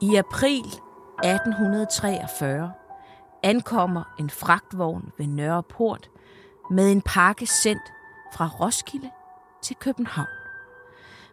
[0.00, 0.64] I april
[1.24, 2.72] 1843
[3.42, 6.10] ankommer en fragtvogn ved Nørreport
[6.70, 7.82] med en pakke sendt
[8.34, 9.10] fra Roskilde
[9.62, 10.26] til København.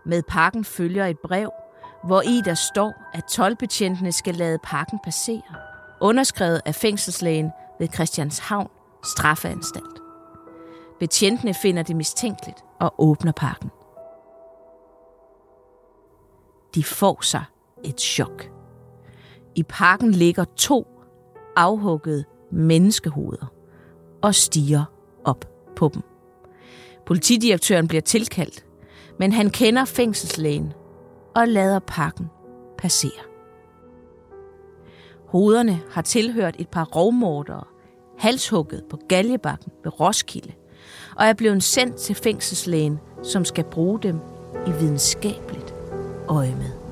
[0.06, 1.52] Med pakken følger et brev,
[2.04, 5.56] hvor i der står, at tolvbetjentene skal lade pakken passere,
[6.02, 8.70] underskrevet af fængselslægen ved Christianshavn
[9.04, 10.02] straffeanstalt.
[11.00, 13.70] Betjentene finder det mistænkeligt og åbner pakken.
[16.76, 17.44] De får sig
[17.84, 18.55] et chok.
[19.56, 20.88] I parken ligger to
[21.56, 23.54] afhuggede menneskehoveder
[24.22, 24.84] og stiger
[25.24, 25.46] op
[25.76, 26.02] på dem.
[27.06, 28.66] Politidirektøren bliver tilkaldt,
[29.20, 30.74] men han kender fængselslægen
[31.36, 32.30] og lader pakken
[32.78, 33.22] passere.
[35.28, 37.64] Hovederne har tilhørt et par rovmordere,
[38.18, 40.54] halshugget på Galjebakken ved Roskilde,
[41.16, 44.20] og er blevet sendt til fængselslægen, som skal bruge dem
[44.68, 45.76] i videnskabeligt
[46.28, 46.85] øje med.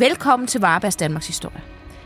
[0.00, 1.62] Velkommen til Varebergs Danmarks Historie.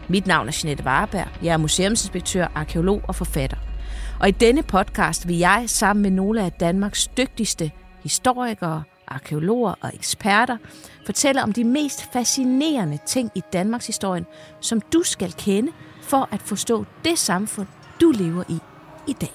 [0.08, 1.28] Mit navn er Jeanette Vareberg.
[1.42, 3.56] Jeg er museumsinspektør, arkeolog og forfatter.
[4.20, 7.70] Og i denne podcast vil jeg sammen med nogle af Danmarks dygtigste
[8.02, 10.56] historikere, arkeologer og eksperter
[11.06, 14.24] fortælle om de mest fascinerende ting i Danmarks historie,
[14.60, 17.66] som du skal kende for at forstå det samfund,
[18.00, 18.58] du lever i
[19.06, 19.32] i dag.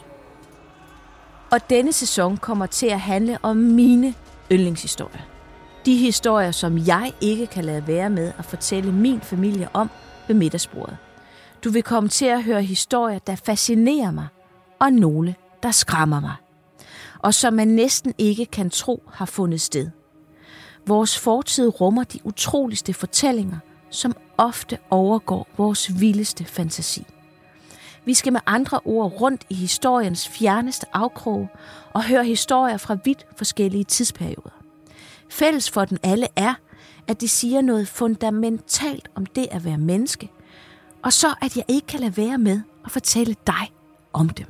[1.52, 4.14] Og denne sæson kommer til at handle om mine
[4.52, 5.39] yndlingshistorier.
[5.86, 9.90] De historier, som jeg ikke kan lade være med at fortælle min familie om
[10.28, 10.98] ved middagsbordet.
[11.64, 14.28] Du vil komme til at høre historier, der fascinerer mig,
[14.80, 16.36] og nogle, der skræmmer mig.
[17.20, 19.90] Og som man næsten ikke kan tro har fundet sted.
[20.88, 23.58] Vores fortid rummer de utroligste fortællinger,
[23.90, 27.06] som ofte overgår vores vildeste fantasi.
[28.06, 31.50] Vi skal med andre ord rundt i historiens fjerneste afkrog
[31.94, 34.58] og høre historier fra vidt forskellige tidsperioder.
[35.30, 36.54] Fælles for dem alle er,
[37.08, 40.32] at de siger noget fundamentalt om det at være menneske,
[41.04, 43.72] og så at jeg ikke kan lade være med at fortælle dig
[44.14, 44.48] om dem.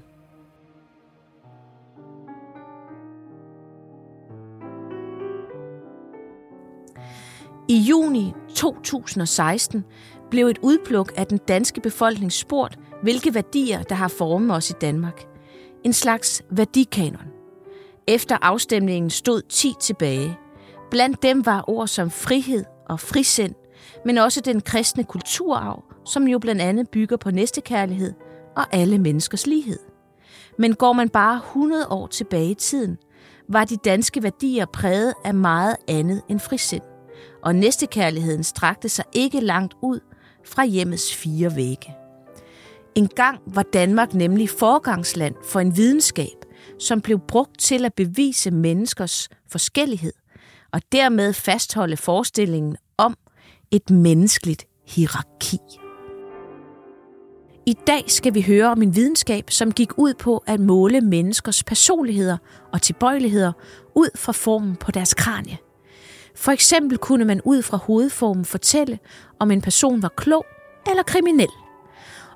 [7.70, 9.86] I juni 2016
[10.30, 14.74] blev et udpluk af den danske befolkning spurgt, hvilke værdier, der har formet os i
[14.82, 15.26] Danmark.
[15.84, 17.28] En slags værdikanon.
[18.08, 20.38] Efter afstemningen stod 10 tilbage–
[20.92, 23.56] Blandt dem var ord som frihed og frisind,
[24.06, 28.14] men også den kristne kulturarv, som jo blandt andet bygger på næstekærlighed
[28.56, 29.80] og alle menneskers lighed.
[30.58, 32.98] Men går man bare 100 år tilbage i tiden,
[33.50, 36.84] var de danske værdier præget af meget andet end frisind,
[37.44, 40.00] og næstekærligheden strakte sig ikke langt ud
[40.46, 41.96] fra hjemmets fire vægge.
[42.96, 46.46] En gang var Danmark nemlig forgangsland for en videnskab,
[46.80, 50.14] som blev brugt til at bevise menneskers forskellighed
[50.74, 53.16] og dermed fastholde forestillingen om
[53.72, 55.58] et menneskeligt hierarki.
[57.66, 61.64] I dag skal vi høre om en videnskab, som gik ud på at måle menneskers
[61.64, 62.38] personligheder
[62.74, 63.52] og tilbøjeligheder
[63.96, 65.58] ud fra formen på deres kranie.
[66.36, 69.00] For eksempel kunne man ud fra hovedformen fortælle,
[69.40, 70.46] om en person var klog
[70.90, 71.50] eller kriminel.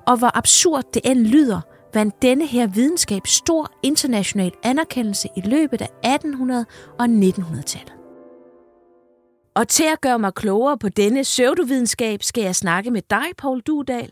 [0.06, 1.60] Og hvor absurd det end lyder,
[1.94, 6.64] vandt denne her videnskab stor international anerkendelse i løbet af 1800-
[6.98, 8.03] og 1900-tallet.
[9.56, 13.60] Og til at gøre mig klogere på denne pseudovidenskab, skal jeg snakke med dig, Paul
[13.60, 14.10] Dudal.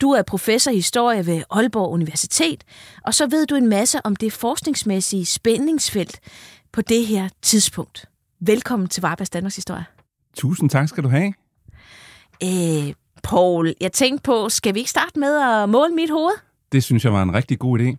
[0.00, 2.64] Du er professor i historie ved Aalborg Universitet,
[3.04, 6.20] og så ved du en masse om det forskningsmæssige spændingsfelt
[6.72, 8.04] på det her tidspunkt.
[8.40, 9.84] Velkommen til Varbas Danmarks Historie.
[10.36, 11.32] Tusind tak skal du have.
[12.42, 16.34] Øh, Paul, jeg tænkte på, skal vi ikke starte med at måle mit hoved?
[16.72, 17.96] Det synes jeg var en rigtig god idé.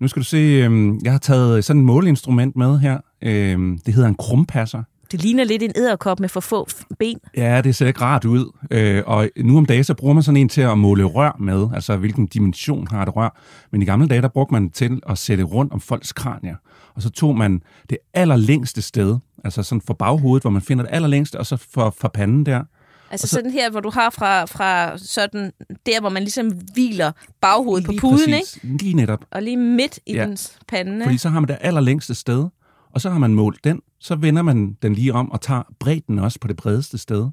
[0.00, 2.98] Nu skal du se, øh, jeg har taget sådan et måleinstrument med her.
[3.22, 4.82] Øh, det hedder en krumpasser.
[5.10, 6.68] Det ligner lidt en æderkop med for få
[6.98, 7.18] ben.
[7.36, 8.52] Ja, det ser ikke rart ud.
[8.70, 11.68] Øh, og nu om dagen, så bruger man sådan en til at måle rør med,
[11.74, 13.40] altså hvilken dimension har et rør.
[13.72, 16.56] Men i gamle dage, der brugte man til at sætte rundt om folks kranier.
[16.94, 20.94] Og så tog man det allerlængste sted, altså sådan for baghovedet, hvor man finder det
[20.94, 22.62] allerlængste, og så for, for panden der.
[23.10, 25.52] Altså så, sådan her, hvor du har fra, fra sådan
[25.86, 28.58] der, hvor man ligesom hviler baghovedet på puden, præcis.
[28.64, 28.82] ikke?
[28.82, 29.24] Lige netop.
[29.30, 30.22] Og lige midt i ja.
[30.22, 31.04] dens pande.
[31.04, 32.46] Fordi så har man det allerlængste sted,
[32.90, 36.18] og så har man målt den, så vender man den lige om og tager bredden
[36.18, 37.30] også på det bredeste sted.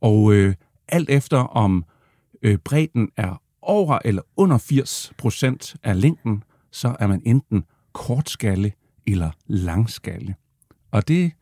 [0.00, 0.54] Og øh,
[0.88, 1.84] alt efter om
[2.42, 6.42] øh, bredden er over eller under 80 procent af længden,
[6.72, 8.72] så er man enten kortskalle
[9.06, 10.34] eller langskalle.
[10.90, 11.32] Og det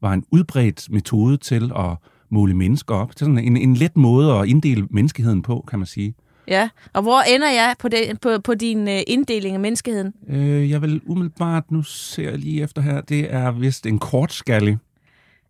[0.00, 1.96] var en udbredt metode til at
[2.30, 3.08] måle mennesker op.
[3.08, 6.14] Det er sådan en, en let måde at inddele menneskeheden på, kan man sige.
[6.48, 10.14] Ja, og hvor ender jeg på, det, på, på din øh, inddeling af menneskeheden?
[10.28, 14.78] Øh, jeg vil umiddelbart, nu ser jeg lige efter her, det er vist en kortskalle.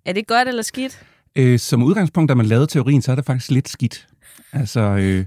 [0.05, 1.03] Er det godt eller skidt?
[1.37, 4.09] Øh, som udgangspunkt, da man lavede teorien, så er det faktisk lidt skidt.
[4.53, 5.25] Altså, øh,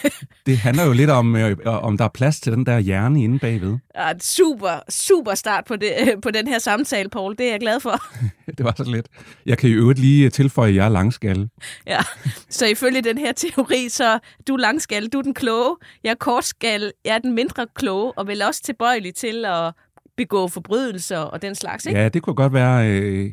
[0.46, 3.38] det handler jo lidt om, øh, om der er plads til den der hjerne inde
[3.38, 3.78] bagved.
[3.96, 5.92] Ja, super, super start på, det,
[6.22, 7.36] på den her samtale, Paul.
[7.38, 8.02] Det er jeg glad for.
[8.58, 9.06] det var så lidt.
[9.46, 11.48] Jeg kan i øvrigt lige tilføje, at jeg er langskalle.
[11.86, 12.00] Ja,
[12.48, 14.18] så ifølge den her teori, så
[14.48, 18.12] du er langskalle, du er den kloge, jeg er kortskalle, jeg er den mindre kloge,
[18.12, 19.72] og vel også tilbøjelig til at
[20.16, 22.00] begå forbrydelser og den slags, ikke?
[22.00, 23.30] Ja, det kunne godt være øh,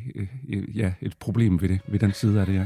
[0.50, 2.66] øh, ja, et problem ved, det, ved den side af det, ja.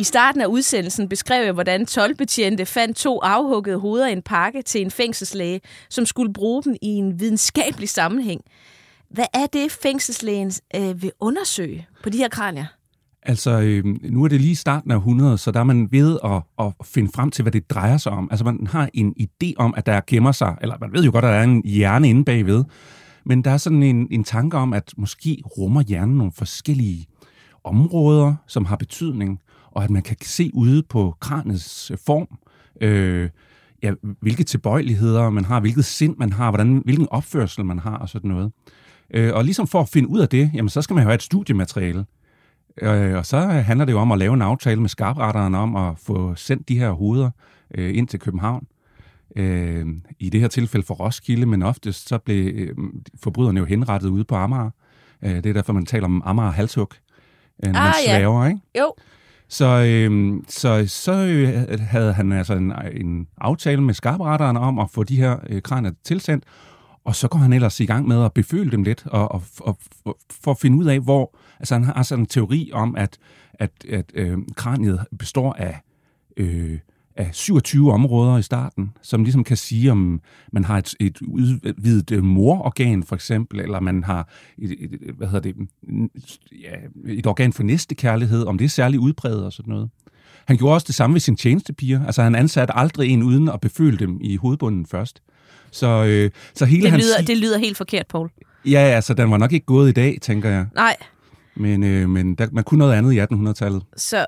[0.00, 4.62] I starten af udsendelsen beskrev jeg, hvordan tolvbetjente fandt to afhuggede hoveder i en pakke
[4.62, 8.40] til en fængselslæge, som skulle bruge dem i en videnskabelig sammenhæng.
[9.10, 12.66] Hvad er det, fængselslægen øh, vil undersøge på de her kranier?
[13.22, 16.42] Altså, øh, nu er det lige starten af 100, så der er man ved at,
[16.58, 18.28] at finde frem til, hvad det drejer sig om.
[18.30, 21.24] Altså, man har en idé om, at der gemmer sig, eller man ved jo godt,
[21.24, 22.64] at der er en hjerne inde bagved,
[23.24, 27.06] men der er sådan en, en tanke om, at måske rummer hjernen nogle forskellige
[27.64, 29.40] områder, som har betydning
[29.72, 32.38] og at man kan se ude på kranets øh, form,
[32.80, 33.28] øh,
[33.82, 38.08] ja, hvilke tilbøjeligheder man har, hvilket sind man har, hvordan, hvilken opførsel man har og
[38.08, 38.52] sådan noget.
[39.14, 41.22] Øh, og ligesom for at finde ud af det, jamen så skal man have et
[41.22, 42.04] studiemateriale.
[42.82, 45.98] Øh, og så handler det jo om at lave en aftale med skarpretteren om at
[45.98, 47.30] få sendt de her hoveder
[47.74, 48.66] øh, ind til København.
[49.36, 49.86] Øh,
[50.18, 52.76] I det her tilfælde for Roskilde, men oftest så blev øh,
[53.22, 54.70] forbryderne jo henrettet ude på Amager.
[55.22, 56.92] Øh, det er derfor, man taler om Amager halshug,
[57.64, 58.48] øh, når ah, man svæver, ja.
[58.48, 58.60] ikke?
[58.78, 58.94] Jo.
[59.50, 64.90] Så, øh, så, så øh, havde han altså en, en aftale med skarpretteren om at
[64.90, 66.44] få de her øh, kraner tilsendt,
[67.04, 69.78] og så går han ellers i gang med at beføle dem lidt, og, og, og,
[70.04, 71.36] og for at finde ud af, hvor...
[71.58, 73.18] Altså han har sådan en teori om, at,
[73.54, 75.80] at, at øh, kraniet består af
[76.36, 76.78] øh,
[77.16, 80.20] af 27 områder i starten, som ligesom kan sige, om
[80.52, 84.28] man har et, et udvidet øh, mororgan, for eksempel, eller man har
[84.58, 85.56] et, et, hvad hedder det,
[86.62, 86.74] ja,
[87.06, 89.90] et organ for næstekærlighed, om det er særligt udbredt og sådan noget.
[90.44, 92.06] Han gjorde også det samme ved sine tjenestepiger.
[92.06, 95.22] Altså han ansatte aldrig en uden at beføle dem i hovedbunden først.
[95.70, 97.04] Så, øh, så hele det, hans...
[97.04, 98.30] lyder, det lyder helt forkert, Paul.
[98.64, 100.66] Ja, altså den var nok ikke gået i dag, tænker jeg.
[100.74, 100.96] Nej,
[101.60, 103.82] men, øh, men der, man kunne noget andet i 1800-tallet.
[103.96, 104.26] Så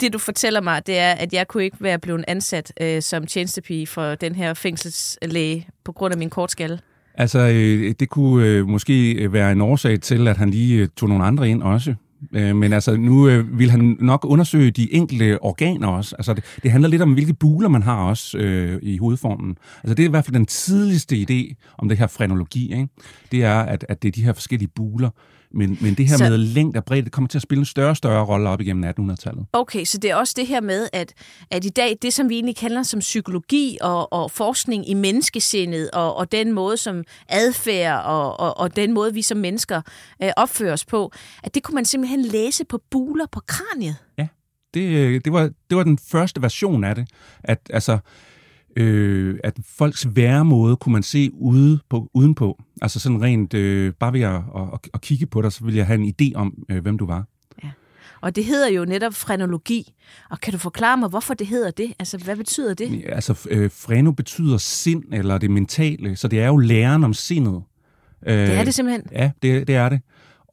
[0.00, 3.26] det, du fortæller mig, det er, at jeg kunne ikke være blevet ansat øh, som
[3.26, 6.80] tjenestepige for den her fængselslæge på grund af min kortskalle?
[7.14, 11.08] Altså, øh, det kunne øh, måske være en årsag til, at han lige øh, tog
[11.08, 11.94] nogle andre ind også.
[12.32, 16.16] Øh, men altså, nu øh, vil han nok undersøge de enkelte organer også.
[16.16, 19.56] Altså, det, det handler lidt om, hvilke buler man har også øh, i hovedformen.
[19.82, 22.72] Altså, det er i hvert fald den tidligste idé om det her frenologi.
[22.72, 22.88] Ikke?
[23.32, 25.10] Det er, at, at det er de her forskellige buler,
[25.54, 27.66] men, men det her så, med længde og bredde, det kommer til at spille en
[27.66, 29.46] større og større rolle op igennem 1800-tallet.
[29.52, 31.12] Okay, så det er også det her med, at,
[31.50, 35.90] at i dag, det som vi egentlig kalder som psykologi og, og forskning i menneskesindet,
[35.90, 39.82] og, og den måde som adfærd og, og, og den måde, vi som mennesker
[40.22, 41.12] øh, opfører os på,
[41.42, 43.96] at det kunne man simpelthen læse på buler på kraniet.
[44.18, 44.26] Ja,
[44.74, 47.08] det, øh, det, var, det var den første version af det.
[47.44, 47.98] At altså,
[48.76, 52.62] øh, at folks væremåde kunne man se ude på, udenpå.
[52.82, 55.86] Altså sådan rent, øh, bare ved at, at, at kigge på dig, så ville jeg
[55.86, 57.24] have en idé om, øh, hvem du var.
[57.64, 57.70] Ja.
[58.20, 59.94] Og det hedder jo netop frenologi.
[60.30, 61.92] Og kan du forklare mig, hvorfor det hedder det?
[61.98, 63.00] Altså, hvad betyder det?
[63.00, 67.14] Ja, altså, øh, freno betyder sind, eller det mentale, så det er jo læren om
[67.14, 67.62] sindet.
[68.26, 69.02] Øh, det er det simpelthen?
[69.12, 70.00] Ja, det, det er det.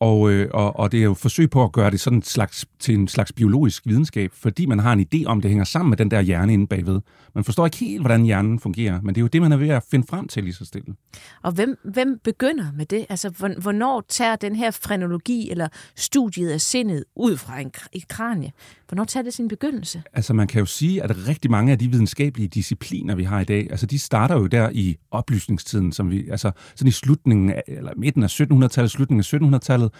[0.01, 2.23] Og, øh, og, og det er jo et forsøg på at gøre det sådan en
[2.23, 5.89] slags, til en slags biologisk videnskab, fordi man har en idé om, det hænger sammen
[5.89, 7.01] med den der hjerne inde bagved.
[7.35, 9.69] Man forstår ikke helt, hvordan hjernen fungerer, men det er jo det, man er ved
[9.69, 10.95] at finde frem til lige så stille.
[11.43, 13.05] Og hvem, hvem begynder med det?
[13.09, 13.29] Altså,
[13.61, 18.51] hvornår tager den her frenologi eller studiet af sindet ud fra en, et kranie?
[18.87, 20.03] Hvornår tager det sin begyndelse?
[20.13, 23.43] Altså, man kan jo sige, at rigtig mange af de videnskabelige discipliner, vi har i
[23.43, 27.63] dag, altså, de starter jo der i oplysningstiden, som vi, altså, sådan i slutningen, af,
[27.67, 29.90] eller midten af 1700-tallet, slutningen af 1700-tallet,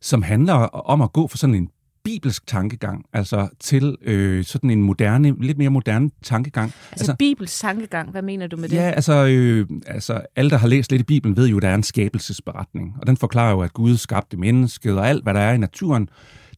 [0.00, 1.68] som handler om at gå for sådan en
[2.06, 6.66] bibelsk tankegang, altså til øh, sådan en moderne, lidt mere moderne tankegang.
[6.66, 8.76] Altså, altså bibelsk tankegang, hvad mener du med det?
[8.76, 11.68] Ja, altså, øh, altså alle, der har læst lidt i Bibelen, ved jo, at der
[11.68, 15.40] er en skabelsesberetning, og den forklarer jo, at Gud skabte mennesket og alt, hvad der
[15.40, 16.08] er i naturen.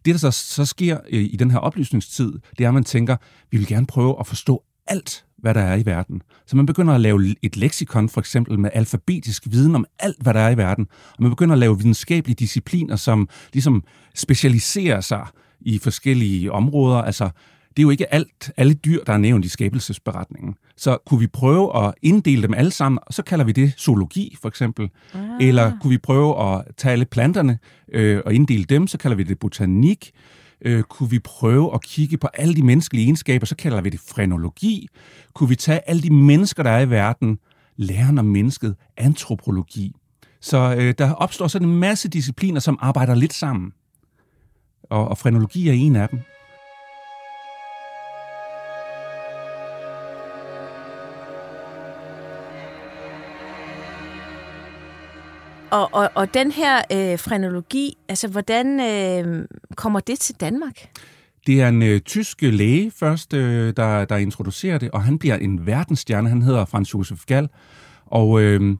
[0.04, 3.16] Det, der så, så sker øh, i den her oplysningstid, det er, at man tænker,
[3.50, 6.22] vi vil gerne prøve at forstå alt, hvad der er i verden.
[6.46, 10.34] Så man begynder at lave et leksikon, for eksempel med alfabetisk viden om alt, hvad
[10.34, 10.86] der er i verden.
[11.16, 15.26] Og man begynder at lave videnskabelige discipliner, som ligesom specialiserer sig
[15.60, 17.02] i forskellige områder.
[17.02, 17.30] Altså,
[17.78, 20.54] det er jo ikke alt, alle dyr, der er nævnt i skabelsesberetningen.
[20.76, 24.36] Så kunne vi prøve at inddele dem alle sammen, og så kalder vi det zoologi,
[24.42, 24.90] for eksempel.
[25.14, 25.20] Ah.
[25.40, 27.58] Eller kunne vi prøve at tage alle planterne
[27.92, 30.12] øh, og inddele dem, så kalder vi det botanik.
[30.62, 34.00] Øh, kunne vi prøve at kigge på alle de menneskelige egenskaber, så kalder vi det
[34.00, 34.88] frenologi.
[35.34, 37.38] Kunne vi tage alle de mennesker, der er i verden,
[37.76, 39.94] læren om mennesket, antropologi.
[40.40, 43.72] Så øh, der opstår sådan en masse discipliner, som arbejder lidt sammen.
[44.82, 46.20] Og, og frenologi er en af dem.
[55.70, 59.46] Og, og, og den her øh, frenologi, altså hvordan øh,
[59.76, 60.88] kommer det til Danmark?
[61.46, 65.36] Det er en øh, tysk læge først, øh, der, der introducerer det, og han bliver
[65.36, 66.28] en verdensstjerne.
[66.28, 67.48] Han hedder Franz Josef Gall,
[68.06, 68.76] og, øh,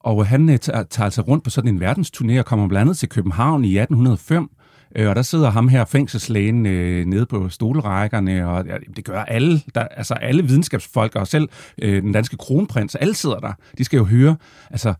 [0.00, 2.98] og han øh, tager, tager altså rundt på sådan en verdensturné og kommer blandt andet
[2.98, 4.50] til København i 1805,
[4.96, 9.22] øh, og der sidder ham her fængselslægen øh, nede på stolerækkerne, og ja, det gør
[9.22, 11.48] alle, der, altså alle videnskabsfolk, og selv
[11.82, 13.52] øh, den danske kronprins, alle sidder der.
[13.78, 14.36] De skal jo høre,
[14.70, 14.94] altså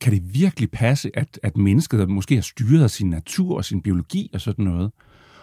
[0.00, 3.82] kan det virkelig passe, at, at mennesket måske er styret af sin natur og sin
[3.82, 4.90] biologi og sådan noget?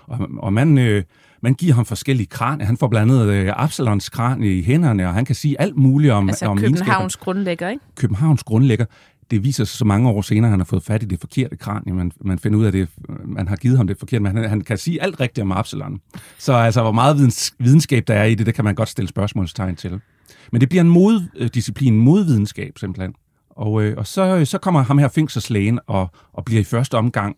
[0.07, 1.03] Og, og man, øh,
[1.41, 2.65] man giver ham forskellige kranier.
[2.65, 6.13] Han får blandt andet øh, Absalons kranie i hænderne, og han kan sige alt muligt
[6.13, 7.85] om Altså om Københavns grundlægger, ikke?
[7.95, 8.85] Københavns grundlægger.
[9.31, 11.55] Det viser sig så mange år senere, at han har fået fat i det forkerte
[11.55, 11.93] kranie.
[11.93, 12.89] Man, man finder ud af det,
[13.25, 15.99] man har givet ham det forkerte, men han, han kan sige alt rigtigt om Absalon.
[16.37, 19.09] Så altså, hvor meget videns, videnskab der er i det, det kan man godt stille
[19.09, 20.01] spørgsmålstegn til.
[20.51, 23.13] Men det bliver en moddisciplin, modvidenskab simpelthen.
[23.55, 27.35] Og, øh, og så, så kommer ham her fængselslægen og, og bliver i første omgang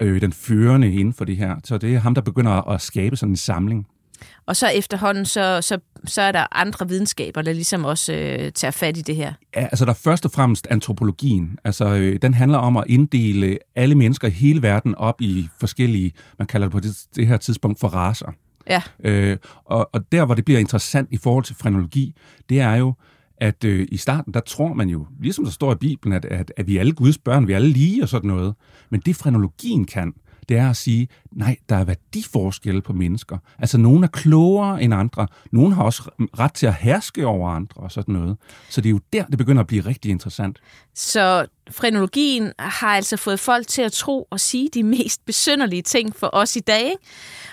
[0.00, 1.56] øh, den førende inden for det her.
[1.64, 3.86] Så det er ham, der begynder at skabe sådan en samling.
[4.46, 8.70] Og så efterhånden, så, så, så er der andre videnskaber, der ligesom også øh, tager
[8.70, 9.32] fat i det her.
[9.56, 11.58] Ja, altså der er først og fremmest antropologien.
[11.64, 16.12] Altså øh, den handler om at inddele alle mennesker i hele verden op i forskellige,
[16.38, 18.32] man kalder det på det, det her tidspunkt for raser.
[18.70, 18.82] Ja.
[19.04, 22.14] Øh, og, og der, hvor det bliver interessant i forhold til frenologi,
[22.48, 22.94] det er jo,
[23.38, 26.52] at øh, i starten, der tror man jo, ligesom der står i Bibelen, at, at,
[26.56, 28.54] at vi er alle Guds børn, vi er alle lige og sådan noget.
[28.90, 30.14] Men det frenologien kan,
[30.48, 33.38] det er at sige, nej, der er værdiforskelle på mennesker.
[33.58, 35.26] Altså, nogen er klogere end andre.
[35.52, 36.02] Nogen har også
[36.38, 38.36] ret til at herske over andre og sådan noget.
[38.70, 40.58] Så det er jo der, det begynder at blive rigtig interessant.
[40.94, 46.16] Så frenologien har altså fået folk til at tro og sige de mest besynderlige ting
[46.16, 46.84] for os i dag.
[46.84, 47.02] Ikke?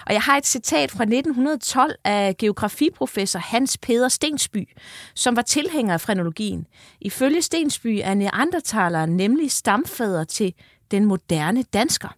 [0.07, 4.69] Og jeg har et citat fra 1912 af geografiprofessor Hans Peder Stensby,
[5.15, 6.65] som var tilhænger af frenologien.
[7.01, 10.53] Ifølge Stensby er neandertaleren nemlig stamfader til
[10.91, 12.15] den moderne dansker.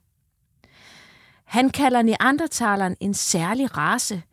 [1.45, 4.23] Han kalder neandertaleren en særlig race,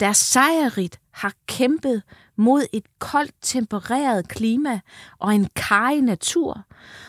[0.00, 2.02] der sejrigt har kæmpet
[2.36, 4.80] mod et koldt tempereret klima
[5.18, 6.62] og en karrig natur,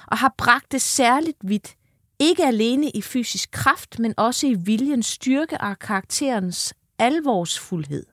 [0.07, 1.75] og har bragt det særligt vidt,
[2.19, 8.05] ikke alene i fysisk kraft, men også i viljens styrke og karakterens alvorsfuldhed.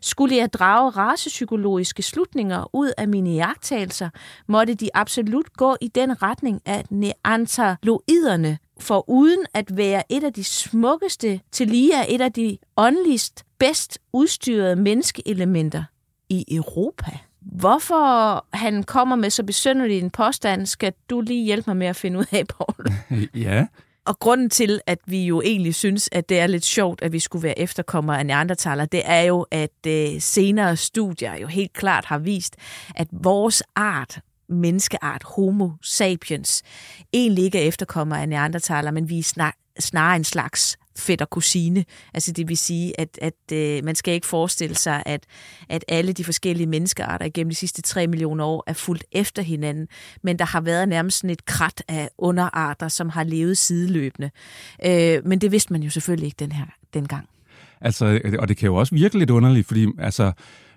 [0.00, 4.10] Skulle jeg drage racepsykologiske slutninger ud af mine jagttagelser,
[4.48, 10.32] måtte de absolut gå i den retning, at neanderloiderne for uden at være et af
[10.32, 15.84] de smukkeste, til lige er et af de åndeligst bedst udstyrede menneskeelementer
[16.28, 17.18] i Europa.
[17.40, 21.96] Hvorfor han kommer med så besynderlig en påstand, skal du lige hjælpe mig med at
[21.96, 22.92] finde ud af, Poul.
[23.46, 23.66] ja.
[24.04, 27.18] Og grunden til, at vi jo egentlig synes, at det er lidt sjovt, at vi
[27.18, 32.04] skulle være efterkommere af neandertaler, det er jo, at øh, senere studier jo helt klart
[32.04, 32.56] har vist,
[32.94, 34.20] at vores art
[34.52, 36.62] menneskeart, homo sapiens,
[37.12, 41.84] egentlig ikke er efterkommer af neandertaler, men vi er snarere en slags fætter kusine.
[42.14, 45.24] Altså det vil sige, at, at øh, man skal ikke forestille sig, at,
[45.68, 49.88] at alle de forskellige menneskearter igennem de sidste 3 millioner år er fuldt efter hinanden,
[50.22, 54.30] men der har været nærmest sådan et krat af underarter, som har levet sideløbende.
[54.86, 57.28] Øh, men det vidste man jo selvfølgelig ikke den her dengang.
[57.80, 60.32] Altså, og det kan jo også virke lidt underligt, fordi altså,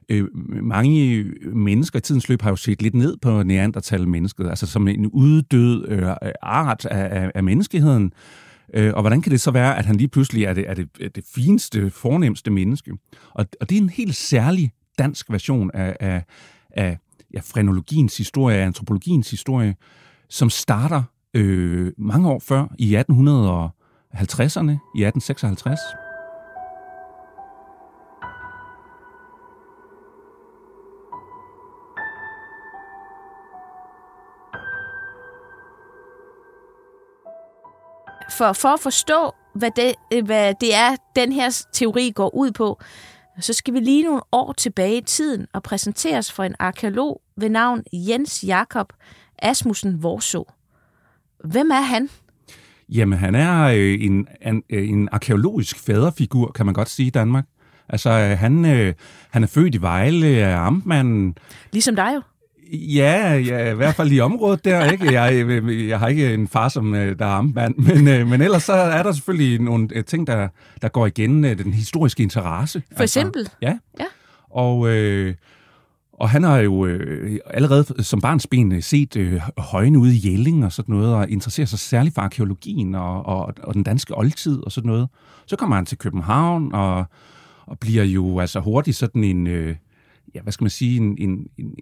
[0.09, 0.27] øh,
[0.63, 5.07] mange mennesker i tidens løb har jo set lidt ned på neandertal-mennesket, altså som en
[5.07, 6.09] uddød øh,
[6.41, 8.13] art af, af, af menneskeheden.
[8.73, 10.89] Øh, og hvordan kan det så være, at han lige pludselig er det, er det,
[11.01, 12.91] er det fineste, fornemmeste menneske?
[13.33, 16.23] Og, og det er en helt særlig dansk version af, af,
[16.71, 16.97] af
[17.33, 19.75] ja, frenologiens historie, af antropologiens historie,
[20.29, 26.04] som starter øh, mange år før, i 1850'erne, i 1856.
[38.29, 42.81] For, for at forstå, hvad det, hvad det er, den her teori går ud på,
[43.39, 47.49] så skal vi lige nogle år tilbage i tiden og præsenteres for en arkeolog ved
[47.49, 48.93] navn Jens Jakob
[49.39, 50.43] Asmussen Vorså.
[51.43, 52.09] Hvem er han?
[52.89, 57.09] Jamen, han er øh, en, en, øh, en arkeologisk faderfigur, kan man godt sige i
[57.09, 57.45] Danmark.
[57.89, 58.93] Altså, øh, han, øh,
[59.29, 61.37] han er født i Vejle af amtmanden.
[61.71, 62.21] Ligesom dig jo.
[62.71, 65.13] Ja, ja, i hvert fald i området der, ikke?
[65.13, 68.63] Jeg, jeg har ikke en far, som øh, der er amtmand, men, øh, men ellers
[68.63, 70.47] så er der selvfølgelig nogle øh, ting, der,
[70.81, 72.83] der går igen, den historiske interesse.
[72.95, 73.39] For eksempel?
[73.39, 73.77] Altså, ja.
[73.99, 74.05] ja.
[74.49, 75.35] Og, øh,
[76.13, 80.71] og han har jo øh, allerede som barnsben set øh, højene ude i Jelling og
[80.71, 84.71] sådan noget, og interesserer sig særligt for arkeologien og, og, og den danske oldtid og
[84.71, 85.09] sådan noget.
[85.45, 87.05] Så kommer han til København og,
[87.65, 89.75] og bliver jo altså hurtigt sådan en, øh,
[90.35, 91.75] ja, hvad skal man sige, en, en, en,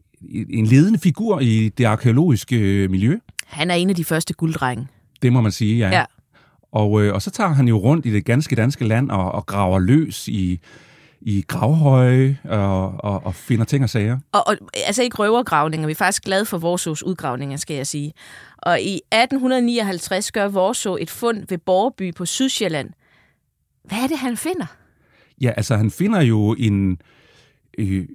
[0.50, 3.20] en ledende figur i det arkeologiske miljø.
[3.46, 4.88] Han er en af de første gulddrenge.
[5.22, 5.90] Det må man sige, ja.
[5.90, 6.06] ja.
[6.72, 9.46] Og, øh, og så tager han jo rundt i det ganske danske land og, og
[9.46, 10.60] graver løs i
[11.26, 14.20] i gravhøje og, og, og finder ting og sager.
[14.32, 18.14] Og, og altså ikke røvergravninger, vi er faktisk glade for Vorsås udgravninger, skal jeg sige.
[18.58, 22.90] Og i 1859 gør Vorså et fund ved Borgeby på Sydsjælland.
[23.84, 24.66] Hvad er det, han finder?
[25.42, 26.98] Ja, altså han finder jo en,
[27.78, 28.06] øh,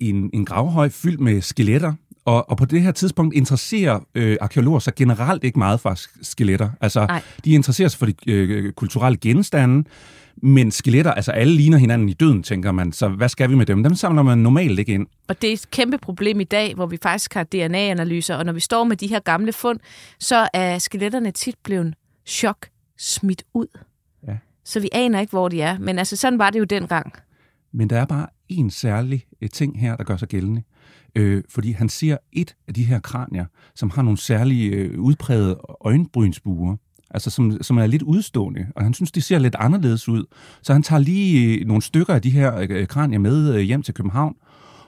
[0.00, 1.92] en, en gravhøj fyldt med skeletter,
[2.24, 6.70] og, og på det her tidspunkt interesserer øh, arkeologer sig generelt ikke meget for skeletter.
[6.80, 7.22] Altså, Ej.
[7.44, 9.88] de interesserer sig for de øh, kulturelle genstande,
[10.36, 12.92] men skeletter, altså alle ligner hinanden i døden, tænker man.
[12.92, 13.82] Så hvad skal vi med dem?
[13.82, 15.06] Dem samler man normalt ikke ind.
[15.28, 18.52] Og det er et kæmpe problem i dag, hvor vi faktisk har DNA-analyser, og når
[18.52, 19.80] vi står med de her gamle fund,
[20.18, 21.94] så er skeletterne tit blevet
[22.26, 22.66] chok
[22.98, 23.66] smidt ud.
[24.28, 24.36] Ja.
[24.64, 25.78] Så vi aner ikke, hvor de er.
[25.78, 27.12] Men altså, sådan var det jo dengang.
[27.72, 28.26] Men der er bare
[28.58, 30.62] en særlig øh, ting her, der gør sig gældende.
[31.14, 35.60] Øh, fordi han ser et af de her kranier, som har nogle særlige øh, udprægede
[35.80, 36.76] øjenbrynsbuer
[37.14, 40.24] altså som, som er lidt udstående, og han synes, de ser lidt anderledes ud.
[40.62, 43.82] Så han tager lige øh, nogle stykker af de her øh, kranier med øh, hjem
[43.82, 44.36] til København,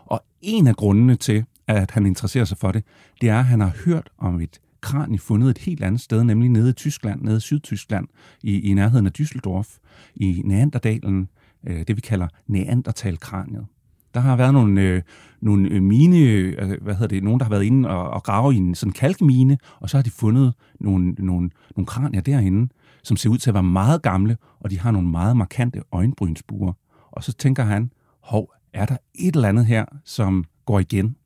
[0.06, 2.84] og en af grundene til, at han interesserer sig for det,
[3.20, 6.48] det er, at han har hørt om et kranie fundet et helt andet sted, nemlig
[6.48, 8.08] nede i Tyskland, nede i Sydtyskland,
[8.42, 9.78] i, i nærheden af Düsseldorf,
[10.16, 11.28] i Neanderdalen,
[11.66, 13.66] Øh, det vi kalder neandertalkraniet.
[14.14, 15.02] Der har været nogle, øh,
[15.40, 18.54] nogle øh, mine, øh, hvad hedder det, nogen, der har været inde og, og grave
[18.54, 22.72] i en sådan kalkmine, og så har de fundet nogle, nogle, nogle kranier derinde,
[23.02, 26.72] som ser ud til at være meget gamle, og de har nogle meget markante øjenbrynsbuer.
[27.10, 31.16] Og så tænker han, hov, er der et eller andet her, som går igen?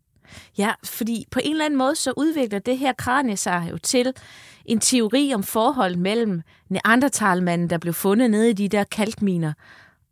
[0.59, 4.13] Ja, fordi på en eller anden måde, så udvikler det her kranie sig jo til
[4.65, 9.53] en teori om forhold mellem neandertalmanden, der blev fundet nede i de der kalkminer,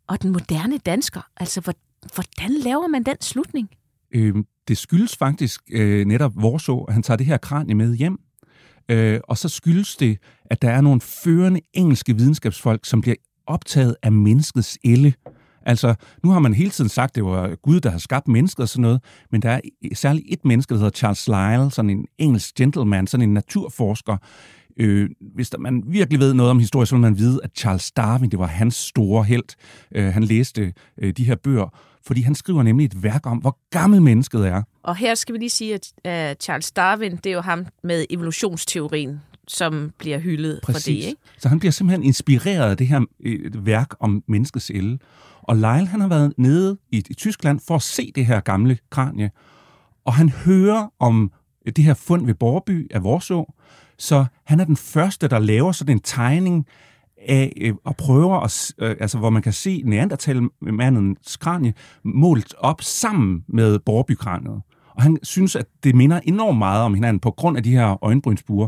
[0.07, 1.21] og den moderne dansker.
[1.37, 1.73] Altså,
[2.15, 3.69] Hvordan laver man den slutning?
[4.11, 4.35] Øh,
[4.67, 8.19] det skyldes faktisk øh, netop Vorså, at han tager det her kranie med hjem.
[8.89, 13.15] Øh, og så skyldes det, at der er nogle førende engelske videnskabsfolk, som bliver
[13.47, 15.13] optaget af menneskets elle.
[15.65, 18.63] Altså, nu har man hele tiden sagt, at det var Gud, der har skabt mennesket
[18.63, 19.59] og sådan noget, men der er
[19.93, 24.17] særligt et menneske, der hedder Charles Lyell, sådan en engelsk gentleman, sådan en naturforsker.
[24.79, 27.91] Øh, hvis der, man virkelig ved noget om historie, så vil man vide, at Charles
[27.91, 29.43] Darwin, det var hans store held.
[29.95, 33.57] Øh, han læste øh, de her bøger, fordi han skriver nemlig et værk om, hvor
[33.69, 34.63] gammel mennesket er.
[34.83, 38.05] Og her skal vi lige sige, at uh, Charles Darwin, det er jo ham med
[38.09, 40.83] evolutionsteorien, som bliver hyldet Præcis.
[40.83, 41.07] for det.
[41.07, 41.21] Ikke?
[41.37, 44.99] Så han bliver simpelthen inspireret af det her et værk om menneskets elle.
[45.41, 48.77] Og Lyle, han har været nede i, i Tyskland for at se det her gamle
[48.89, 49.31] kranie,
[50.05, 51.31] og han hører om
[51.65, 53.53] det her fund ved Borby af Vorså,
[53.97, 56.65] så han er den første, der laver sådan en tegning
[57.27, 62.81] af øh, og prøver, at, øh, altså, hvor man kan se neandertalmandens kranie målt op
[62.81, 64.61] sammen med borbykraniet.
[64.89, 68.03] Og han synes, at det minder enormt meget om hinanden på grund af de her
[68.03, 68.67] øjenbrynsbuer.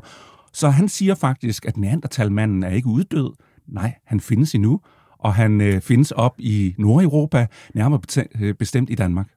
[0.54, 3.34] Så han siger faktisk, at neandertalmanden er ikke uddød.
[3.68, 4.82] Nej, han findes endnu,
[5.18, 8.02] og han øh, findes op i Nordeuropa, nærmere
[8.40, 9.28] øh, bestemt i Danmark.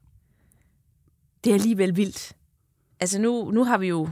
[1.43, 2.33] Det er alligevel vildt.
[2.99, 4.09] Altså nu, nu har vi jo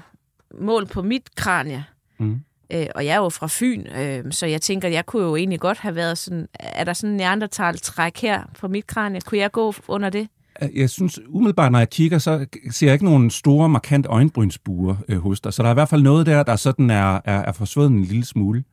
[0.60, 1.86] mål på mit kranie.
[2.20, 2.42] Mm.
[2.74, 5.60] Øh, og jeg er jo fra Fyn, øh, så jeg tænker, jeg kunne jo egentlig
[5.60, 6.48] godt have været sådan...
[6.60, 9.22] Er der sådan en neandertal-træk her på mit kranie?
[9.22, 10.28] Kunne jeg gå under det?
[10.76, 15.18] Jeg synes umiddelbart, når jeg kigger, så ser jeg ikke nogen store, markant øjenbrynsbuer øh,
[15.18, 15.54] hos dig.
[15.54, 18.04] Så der er i hvert fald noget der, der sådan er, er, er forsvundet en
[18.04, 18.64] lille smule.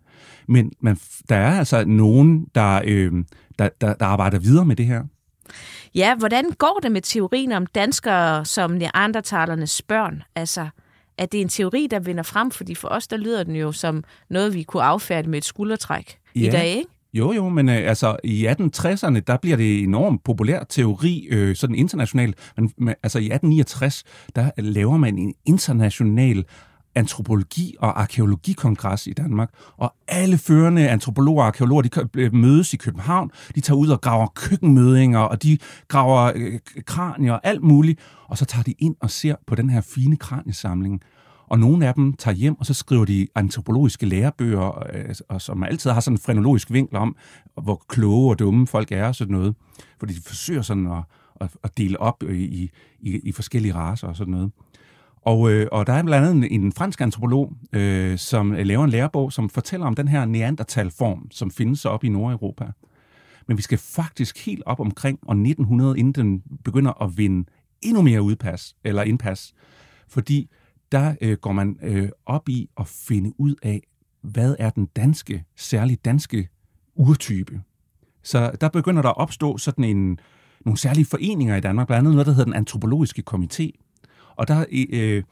[0.49, 3.13] Men, men der er altså nogen, der, øh,
[3.59, 5.03] der, der, der arbejder videre med det her.
[5.95, 10.23] Ja, hvordan går det med teorien om danskere som neandertalernes børn?
[10.35, 10.69] Altså,
[11.19, 13.73] at det er en teori, der vinder frem, fordi for os, der lyder den jo
[13.73, 16.41] som noget, vi kunne affærde med et skuldertræk ja.
[16.41, 16.91] i dag, ikke?
[17.15, 21.77] Jo, jo, men øh, altså i 1860'erne, der bliver det enormt populær teori, øh, sådan
[21.77, 22.53] internationalt.
[22.57, 24.05] Men, men altså i 1869,
[24.37, 26.45] der laver man en international
[26.99, 32.77] antropologi- og arkeologikongres i Danmark, og alle førende antropologer og arkeologer, de øh, mødes i
[32.77, 35.59] København, de tager ud og graver køkkenmødinger, og de
[35.89, 39.71] graver øh, kranier og alt muligt, og så tager de ind og ser på den
[39.71, 41.03] her fine kraniesamling.
[41.47, 45.63] Og nogle af dem tager hjem, og så skriver de antropologiske lærebøger, øh, og som
[45.63, 47.17] altid har sådan en frenologisk vinkel om,
[47.63, 49.55] hvor kloge og dumme folk er og sådan noget.
[49.99, 51.03] Fordi de forsøger sådan at,
[51.41, 54.51] at, at dele op i, i, i forskellige raser og sådan noget.
[55.29, 58.85] Og, øh, og der er blandt andet en, en fransk antropolog, øh, som øh, laver
[58.85, 62.67] en lærebog, som fortæller om den her neandertalform, som findes op i Nordeuropa.
[63.49, 67.51] Men vi skal faktisk helt op omkring år 1900, inden den begynder at vinde
[67.83, 69.55] endnu mere udpas, eller indpas.
[70.09, 70.51] Fordi
[70.93, 73.83] der øh, går man øh, op i at finde ud af,
[74.23, 76.49] hvad er den danske, særligt danske
[76.95, 77.61] urtype.
[78.23, 80.19] Så der begynder der at opstå sådan en,
[80.65, 83.88] nogle særlige foreninger i Danmark, blandt andet noget, der hedder den antropologiske komité.
[84.39, 85.23] Og der, øh,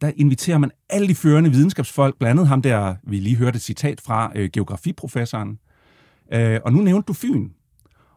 [0.00, 3.62] der inviterer man alle de førende videnskabsfolk, blandt andet ham der, vi lige hørte et
[3.62, 5.58] citat fra, øh, geografiprofessoren.
[6.32, 7.48] Øh, og nu nævnte du Fyn.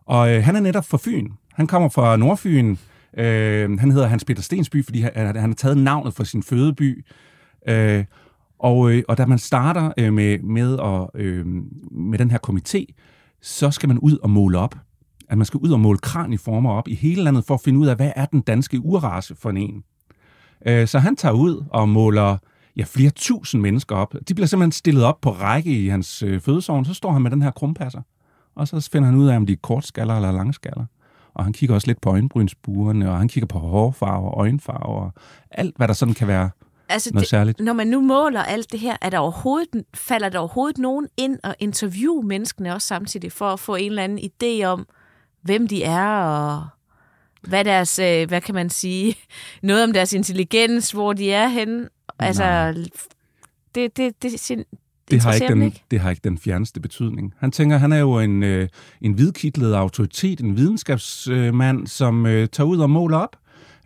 [0.06, 1.30] Og øh, han er netop fra Fyn.
[1.54, 2.76] Han kommer fra Nordfyn.
[3.18, 7.06] Øh, han hedder Hans Peter Stensby, fordi han, han har taget navnet fra sin fødeby.
[7.68, 8.06] Øh,
[8.60, 11.46] og, øh, og da man starter øh, med, med, at, øh,
[11.92, 12.86] med den her komité,
[13.42, 14.76] så skal man ud og måle op.
[15.30, 17.88] At man skal ud og måle kraniformer op i hele landet for at finde ud
[17.88, 19.84] af, hvad er den danske urrace for en.
[20.66, 22.38] Øh, så han tager ud og måler
[22.78, 24.16] ja, flere tusind mennesker op.
[24.28, 26.86] De bliver simpelthen stillet op på række i hans øh, fødesovn.
[26.86, 28.02] Så står han med den her krumpasser,
[28.56, 30.86] og så finder han ud af, om de er kortskaller eller langskaller.
[31.34, 35.14] Og han kigger også lidt på øjenbrynsburene, og han kigger på hårfarve og øjenfarve og
[35.52, 36.50] alt, hvad der sådan kan være
[36.90, 37.60] altså, noget det, særligt.
[37.60, 41.40] Når man nu måler alt det her, er der overhovedet, falder der overhovedet nogen ind
[41.44, 44.88] og interviewe menneskene også samtidig, for at få en eller anden idé om,
[45.42, 46.68] hvem de er, og
[47.48, 49.16] hvad deres, øh, hvad kan man sige,
[49.62, 51.90] noget om deres intelligens, hvor de er henne.
[52.20, 52.74] Altså,
[53.76, 54.66] det, det, det, det,
[55.12, 55.84] det har, ikke den, ikke?
[55.92, 57.34] det har ikke den fjerneste betydning.
[57.38, 58.68] Han tænker, han er jo en, øh,
[59.02, 63.36] en hvidkitlet autoritet, en videnskabsmand, som øh, tager ud og måler op.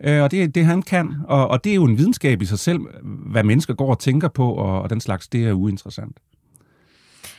[0.04, 1.14] Øh, og det er det, han kan.
[1.28, 4.28] Og, og det er jo en videnskab i sig selv, hvad mennesker går og tænker
[4.28, 6.16] på, og, og den slags, det er uinteressant.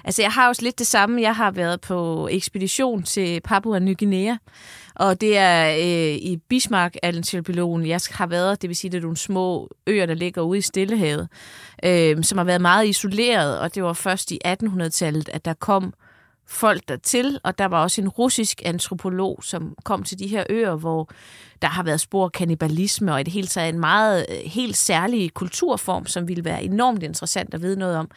[0.03, 1.21] Altså, jeg har også lidt det samme.
[1.21, 4.35] Jeg har været på ekspedition til Papua Ny Guinea,
[4.95, 8.61] og det er øh, i Bismarck archipelagen jeg har været.
[8.61, 11.27] Det vil sige, det er nogle små øer, der ligger ude i Stillehavet,
[11.85, 15.93] øh, som har været meget isoleret, og det var først i 1800-tallet, at der kom
[16.47, 20.75] folk dertil, og der var også en russisk antropolog, som kom til de her øer,
[20.75, 21.09] hvor
[21.61, 24.77] der har været spor af kannibalisme, og i det hele taget en meget øh, helt
[24.77, 28.11] særlig kulturform, som ville være enormt interessant at vide noget om.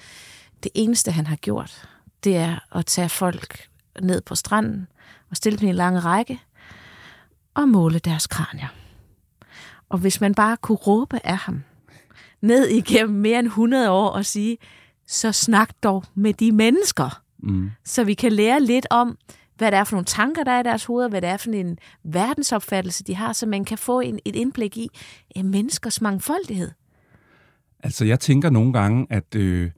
[0.64, 1.88] Det eneste, han har gjort,
[2.24, 3.68] det er at tage folk
[4.02, 4.86] ned på stranden
[5.30, 6.40] og stille dem i en lang række
[7.54, 8.68] og måle deres kranier.
[9.88, 11.62] Og hvis man bare kunne råbe af ham
[12.40, 14.58] ned igennem mere end 100 år og sige,
[15.06, 17.70] så snak dog med de mennesker, mm.
[17.84, 19.18] så vi kan lære lidt om,
[19.56, 21.50] hvad det er for nogle tanker, der er i deres hoveder, hvad det er for
[21.50, 24.88] en verdensopfattelse, de har, så man kan få en, et indblik i
[25.30, 26.70] en menneskers mangfoldighed.
[27.82, 29.70] Altså, jeg tænker nogle gange, at øh,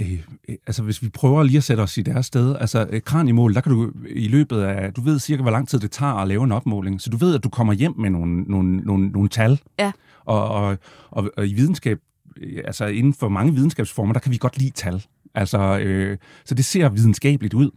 [0.00, 0.12] Øh,
[0.48, 3.54] øh, altså hvis vi prøver lige at sætte os i deres sted, altså øh, kranimål,
[3.54, 6.28] der kan du i løbet af, du ved cirka, hvor lang tid det tager at
[6.28, 9.28] lave en opmåling, så du ved, at du kommer hjem med nogle, nogle, nogle, nogle
[9.28, 9.60] tal.
[9.78, 9.92] Ja.
[10.24, 10.78] Og, og,
[11.10, 11.98] og, og i videnskab,
[12.36, 15.04] øh, altså inden for mange videnskabsformer, der kan vi godt lide tal.
[15.34, 17.70] Altså, øh, så det ser videnskabeligt ud.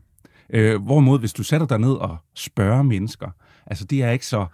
[0.49, 3.27] Øh, hvorimod, hvis du sætter dig ned og spørger mennesker,
[3.65, 4.45] altså det er ikke så...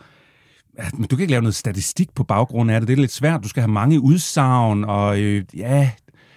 [0.94, 2.88] Men du kan ikke lave noget statistik på baggrund af det.
[2.88, 3.44] Det er lidt svært.
[3.44, 5.92] Du skal have mange udsagn, og øh, ja,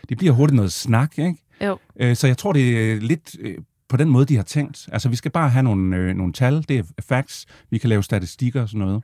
[0.08, 1.36] det bliver hurtigt noget snak, ikke?
[1.64, 1.78] Jo.
[2.00, 3.54] Øh, så jeg tror, det er lidt øh,
[3.88, 4.88] på den måde, de har tænkt.
[4.92, 8.02] Altså, vi skal bare have nogle, øh, nogle tal, det er facts, vi kan lave
[8.02, 9.02] statistikker og sådan noget.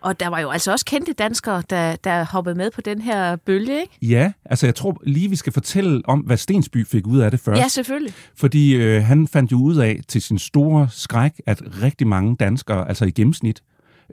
[0.00, 3.36] Og der var jo altså også kendte danskere, der, der hoppede med på den her
[3.36, 3.98] bølge, ikke?
[4.02, 7.40] Ja, altså jeg tror lige, vi skal fortælle om, hvad Stensby fik ud af det
[7.40, 7.60] først.
[7.60, 8.14] Ja, selvfølgelig.
[8.36, 12.88] Fordi øh, han fandt jo ud af til sin store skræk, at rigtig mange danskere,
[12.88, 13.62] altså i gennemsnit,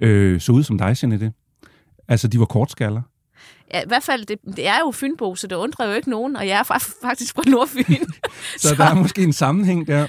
[0.02, 1.34] øh, så ud som dig, det.
[2.08, 3.02] Altså, de var kortskaller.
[3.74, 6.36] Ja, i hvert fald, det, det er jo Fynbo, så det undrer jo ikke nogen,
[6.36, 6.64] og jeg er
[7.04, 8.06] faktisk fra Nordfyn.
[8.58, 10.08] så, så der er måske en sammenhæng der.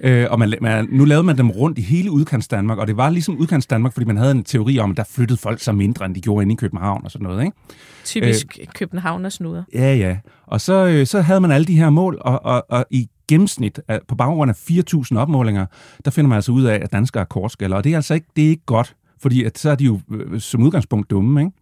[0.00, 2.96] Øh, og man, man, nu lavede man dem rundt i hele udkants Danmark, og det
[2.96, 5.72] var ligesom udkants Danmark, fordi man havde en teori om, at der flyttede folk så
[5.72, 7.44] mindre, end de gjorde inde i København og sådan noget.
[7.44, 7.56] Ikke?
[8.04, 9.62] Typisk øh, Københavners snuder.
[9.74, 10.16] Ja, ja.
[10.46, 13.80] Og så, øh, så havde man alle de her mål, og, og, og i gennemsnit,
[14.08, 15.66] på baggrund af 4.000 opmålinger,
[16.04, 17.76] der finder man altså ud af, at danskere er kortskaller.
[17.76, 20.00] Og det er altså ikke, det er ikke godt, fordi at, så er de jo
[20.10, 21.52] øh, som udgangspunkt dumme, ikke?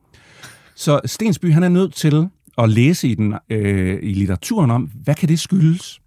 [0.77, 5.15] Så Stensby han er nødt til at læse i, den, øh, i litteraturen om, hvad
[5.15, 6.01] kan det skyldes?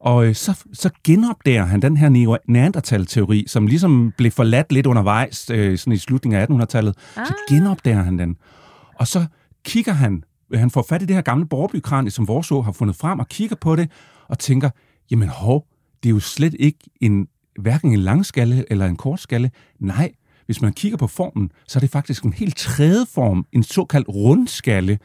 [0.00, 5.50] Og øh, så, så genopdager han den her neandertal-teori, som ligesom blev forladt lidt undervejs
[5.50, 6.94] øh, sådan i slutningen af 1800-tallet.
[7.16, 7.26] Ah.
[7.26, 8.36] Så genopdager han den.
[8.94, 9.26] Og så
[9.64, 10.24] kigger han,
[10.54, 13.56] han får fat i det her gamle borgerbykranie, som vores har fundet frem, og kigger
[13.56, 13.90] på det
[14.28, 14.70] og tænker,
[15.10, 15.66] jamen hov,
[16.02, 17.28] det er jo slet ikke en,
[17.60, 19.50] hverken en langskalle eller en kortskalle.
[19.80, 20.12] Nej,
[20.48, 24.08] hvis man kigger på formen, så er det faktisk en helt tredje form, en såkaldt
[24.08, 24.98] rundskalle,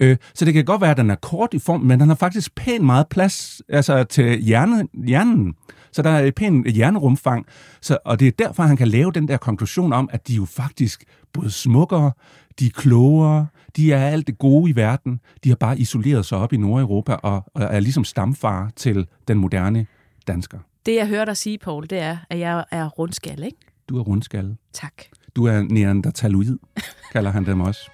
[0.00, 2.16] Øh, så det kan godt være, at den er kort i form, men den har
[2.16, 5.54] faktisk pænt meget plads altså til hjerne, hjernen.
[5.92, 7.46] Så der er et pænt hjernerumfang,
[7.80, 10.44] så, og det er derfor, han kan lave den der konklusion om, at de jo
[10.44, 12.12] faktisk både smukkere,
[12.58, 15.20] de er klogere, de er alt det gode i verden.
[15.44, 19.38] De har bare isoleret sig op i Nordeuropa og, og er ligesom stamfar til den
[19.38, 19.86] moderne
[20.26, 20.58] dansker.
[20.86, 23.58] Det, jeg hører dig sige, Paul, det er, at jeg er rundskal, ikke?
[23.88, 24.56] Du er rundskalle.
[24.72, 24.92] Tak.
[25.36, 26.58] Du er neandertaloid,
[27.12, 27.90] kalder han dem også.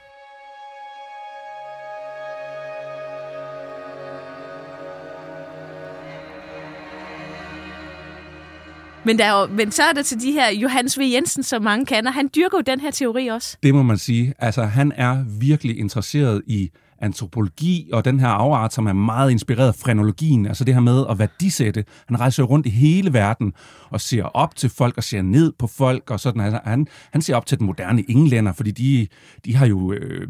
[9.05, 11.03] Men, der er jo, men så er der til de her Johannes V.
[11.13, 12.11] Jensen, som mange kender.
[12.11, 13.57] Han dyrker jo den her teori også.
[13.63, 14.35] Det må man sige.
[14.39, 16.71] Altså, han er virkelig interesseret i
[17.03, 21.05] antropologi og den her afart, som er meget inspireret af frenologien, altså det her med
[21.11, 21.85] at værdisætte.
[22.07, 23.53] Han rejser rundt i hele verden
[23.91, 26.41] og ser op til folk og ser ned på folk og sådan.
[26.41, 29.09] Altså, han, han ser op til den moderne englænder, fordi de,
[29.45, 29.93] de har jo...
[29.93, 30.29] Øh,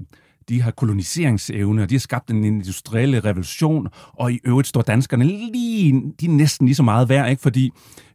[0.49, 5.25] de har koloniseringsevne, og de har skabt en industrielle revolution, og i øvrigt står danskerne
[5.25, 7.43] lige, de er næsten lige så meget værd, ikke?
[7.43, 7.71] fordi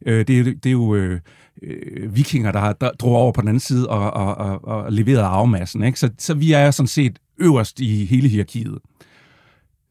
[0.06, 1.20] øh, det, det er jo øh,
[1.62, 5.22] øh vikinger, der har drog over på den anden side og, og, og, og leverede
[5.22, 5.82] arvemassen.
[5.82, 6.00] Ikke?
[6.00, 8.78] Så, så vi er sådan set øverst i hele hierarkiet.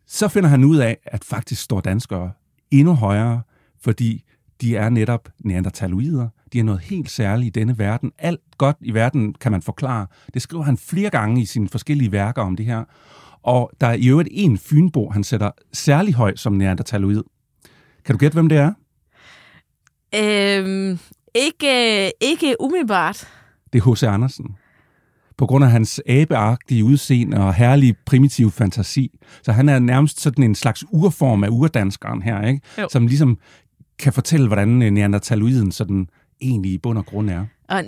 [0.08, 2.32] Så finder han ud af, at faktisk står danskere
[2.72, 3.42] endnu højere,
[3.82, 4.24] fordi
[4.62, 6.28] de er netop neandertaloider.
[6.54, 8.12] De er noget helt særligt i denne verden.
[8.20, 10.08] Alt godt i verden kan man forklare.
[10.34, 12.84] Det skriver han flere gange i sine forskellige værker om det her.
[13.44, 17.24] Og der er i øvrigt en fynbo, han sætter særlig høj som neandertaloid.
[18.06, 18.74] Kan du gætte, hvem det er?
[20.16, 21.00] Øhm,
[21.36, 23.28] ikke, ikke umiddelbart.
[23.74, 24.04] Det er H.C.
[24.04, 24.56] Andersen
[25.38, 29.20] på grund af hans abeagtige udseende og herlige primitive fantasi.
[29.44, 32.62] Så han er nærmest sådan en slags urform af urdanskeren her, ikke?
[32.78, 32.88] Jo.
[32.92, 33.38] som ligesom
[34.00, 36.08] kan fortælle, hvordan øh, neandertaloiden sådan
[36.42, 37.46] egentlig i bund og grund er.
[37.70, 37.84] Og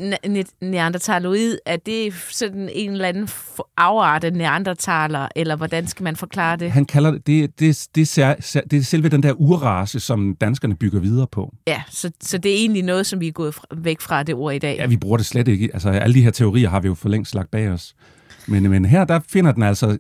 [0.62, 3.30] neandertaloid, er det sådan en eller anden
[3.78, 6.72] afart af neandertaler, eller hvordan skal man forklare det?
[6.72, 10.76] Han kalder det, det, det, det, er, det er selve den der urrace, som danskerne
[10.76, 11.54] bygger videre på.
[11.68, 14.54] Ja, så, så det er egentlig noget, som vi er gået væk fra det ord
[14.54, 14.78] i dag.
[14.78, 15.70] Ja, vi bruger det slet ikke.
[15.74, 17.96] Altså, alle de her teorier har vi jo for længst lagt bag os.
[18.48, 19.98] Men, men her, der finder den altså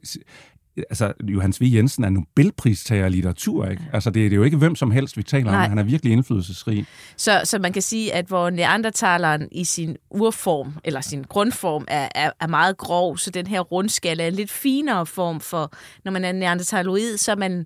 [0.77, 1.63] altså, Johannes V.
[1.73, 3.83] Jensen er Nobelpristager i litteratur, ikke?
[3.93, 5.63] Altså, det, det er jo ikke hvem som helst, vi taler Nej.
[5.63, 5.69] om.
[5.69, 6.85] Han er virkelig indflydelsesrig.
[7.17, 12.07] Så, så man kan sige, at hvor neandertaleren i sin urform, eller sin grundform, er,
[12.15, 15.71] er, er meget grov, så den her rundskala er en lidt finere form for,
[16.05, 17.59] når man er neandertaloid, så er man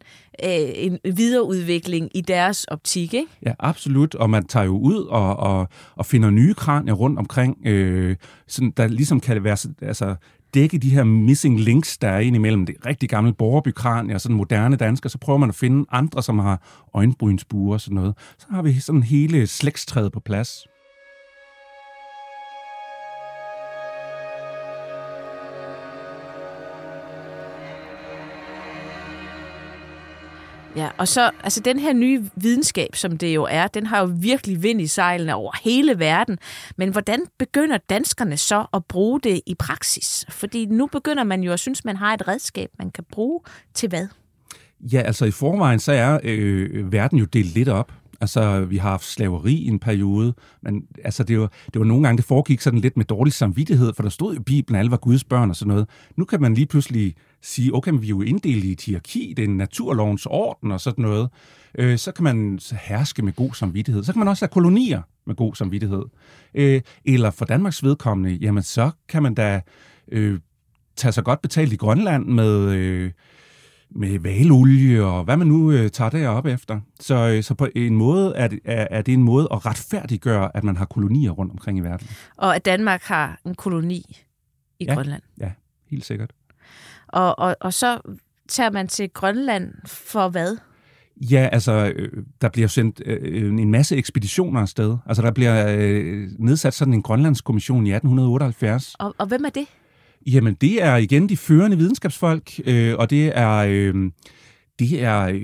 [0.44, 3.28] øh, en videreudvikling i deres optik, ikke?
[3.46, 4.16] Ja, absolut.
[4.16, 8.16] Og man tager jo ud og, og, og finder nye kranier rundt omkring, øh,
[8.48, 10.16] sådan, der ligesom kan være altså,
[10.54, 14.38] dække de her missing links, der er ind imellem det rigtig gamle borgerbykranie og sådan
[14.38, 18.14] moderne dansker, så prøver man at finde andre, som har øjenbrynsbuer og sådan noget.
[18.38, 20.68] Så har vi sådan hele slægtstræet på plads.
[30.76, 34.14] Ja, og så, altså den her nye videnskab, som det jo er, den har jo
[34.20, 36.38] virkelig vind i sejlene over hele verden.
[36.78, 40.26] Men hvordan begynder danskerne så at bruge det i praksis?
[40.30, 43.40] Fordi nu begynder man jo at synes, man har et redskab, man kan bruge
[43.74, 44.08] til hvad?
[44.80, 47.92] Ja, altså i forvejen, så er øh, verden jo delt lidt op.
[48.22, 52.04] Altså, vi har haft slaveri i en periode, men altså, det, var, det var nogle
[52.04, 54.92] gange, det foregik sådan lidt med dårlig samvittighed, for der stod i Bibelen, at alle
[54.92, 55.90] var Guds børn og sådan noget.
[56.16, 59.34] Nu kan man lige pludselig sige, okay, men vi er jo inddelt i et hierarki,
[59.38, 61.30] det er en naturlovens orden og sådan noget.
[61.78, 64.04] Øh, så kan man herske med god samvittighed.
[64.04, 66.04] Så kan man også have kolonier med god samvittighed.
[66.56, 69.62] Øh, eller for Danmarks vedkommende, jamen så kan man da
[70.12, 70.40] øh,
[70.96, 72.72] tage sig godt betalt i Grønland med...
[72.72, 73.12] Øh,
[73.96, 76.80] med valolie og hvad man nu øh, tager derop efter.
[77.00, 80.58] Så, øh, så på en måde er det, er, er det en måde at retfærdiggøre,
[80.58, 82.08] at man har kolonier rundt omkring i verden.
[82.38, 84.18] Og at Danmark har en koloni
[84.80, 85.22] i ja, Grønland.
[85.40, 85.52] Ja,
[85.90, 86.32] helt sikkert.
[87.14, 88.00] Og, og, og så
[88.48, 90.58] tager man til Grønland for hvad?
[91.18, 94.98] Ja, altså, øh, der bliver sendt øh, en masse ekspeditioner afsted.
[95.06, 98.96] Altså, der bliver øh, nedsat sådan en Grønlandskommission i 1878.
[99.00, 99.66] Og, og hvem er det?
[100.26, 103.66] Jamen, det er igen de førende videnskabsfolk, øh, og det er...
[103.70, 104.12] Øh,
[104.80, 105.40] det er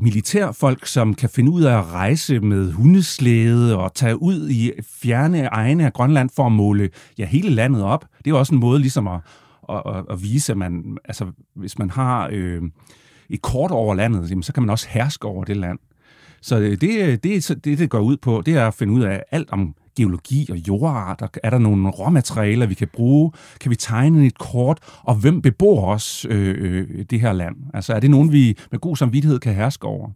[0.00, 5.44] militærfolk, som kan finde ud af at rejse med hundeslæde og tage ud i fjerne
[5.44, 8.04] egne af Grønland for at måle ja, hele landet op.
[8.24, 9.20] Det er også en måde ligesom at,
[9.76, 12.62] at, at, at vise, at man, altså, hvis man har øh,
[13.30, 15.78] et kort over landet, jamen, så kan man også herske over det land.
[16.42, 17.24] Så det, det,
[17.64, 20.56] det, det går ud på, det er at finde ud af alt om geologi og
[20.56, 21.28] jordarter?
[21.42, 23.32] Er der nogle råmaterialer, vi kan bruge?
[23.60, 24.78] Kan vi tegne et kort?
[25.02, 27.56] Og hvem bebor os øh, øh, det her land?
[27.74, 30.10] Altså er det nogen, vi med god samvittighed kan herske over?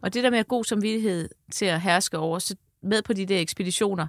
[0.00, 3.40] Og det der med god samvittighed til at herske over, så med på de der
[3.40, 4.06] ekspeditioner,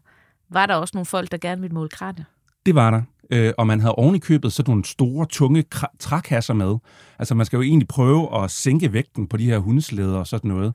[0.49, 2.25] var der også nogle folk, der gerne ville måle kranier?
[2.65, 5.95] Det var der øh, og man havde oven i købet sådan nogle store, tunge kra-
[5.99, 6.75] trækasser med.
[7.19, 10.49] Altså man skal jo egentlig prøve at sænke vægten på de her hundeslæder og sådan
[10.49, 10.73] noget.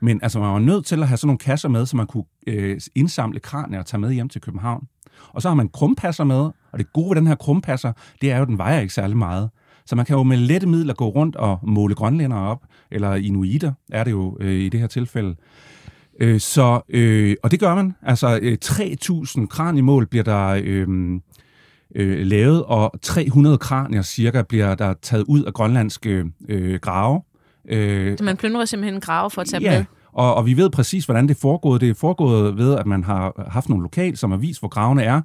[0.00, 2.24] Men altså man var nødt til at have sådan nogle kasser med, så man kunne
[2.46, 4.86] øh, indsamle kranier og tage med hjem til København.
[5.28, 8.36] Og så har man krumpasser med, og det gode ved den her krumpasser, det er
[8.36, 9.50] jo, at den vejer ikke særlig meget.
[9.86, 13.72] Så man kan jo med lette midler gå rundt og måle grønlænder op, eller inuiter
[13.92, 15.36] er det jo øh, i det her tilfælde.
[16.20, 17.94] Øh, så, øh, og det gør man.
[18.02, 20.88] Altså øh, 3.000 kranimål bliver der øh,
[21.96, 27.22] øh, lavet, og 300 kranier cirka bliver der taget ud af grønlandske øh, grave.
[27.68, 29.84] Øh, så man plyndrer simpelthen en grave for at tage ja, med?
[30.12, 31.80] Og, og vi ved præcis, hvordan det er foregået.
[31.80, 35.02] Det er foregået ved, at man har haft nogle lokal, som har vist, hvor gravene
[35.02, 35.20] er.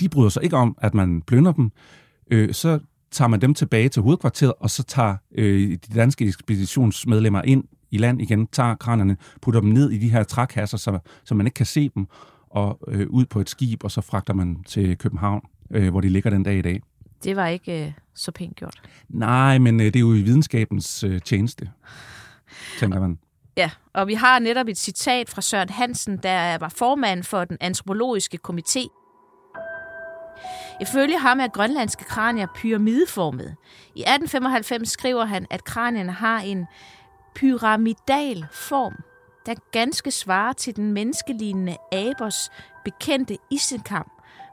[0.00, 1.70] De bryder sig ikke om, at man plynder dem.
[2.30, 2.78] Øh, så
[3.10, 7.98] tager man dem tilbage til hovedkvarteret, og så tager øh, de danske ekspeditionsmedlemmer ind i
[7.98, 11.54] land igen, tager kranerne, putter dem ned i de her trækasser, så, så man ikke
[11.54, 12.06] kan se dem,
[12.50, 16.08] og øh, ud på et skib, og så fragter man til København, øh, hvor de
[16.08, 16.82] ligger den dag i dag.
[17.24, 18.82] Det var ikke øh, så pænt gjort.
[19.08, 21.70] Nej, men øh, det er jo i videnskabens øh, tjeneste,
[22.78, 23.18] tænker man.
[23.56, 27.56] Ja, og vi har netop et citat fra Søren Hansen, der var formand for den
[27.60, 28.88] antropologiske komité.
[30.80, 33.56] Ifølge ham er grønlandske kranier pyramideformet.
[33.94, 36.66] I 1895 skriver han, at kranierne har en
[37.34, 38.94] pyramidal form,
[39.46, 42.50] der ganske svarer til den menneskelignende abers
[42.84, 44.10] bekendte isenkam,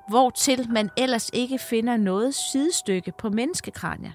[0.09, 4.11] hvortil man ellers ikke finder noget sidestykke på menneskekranier.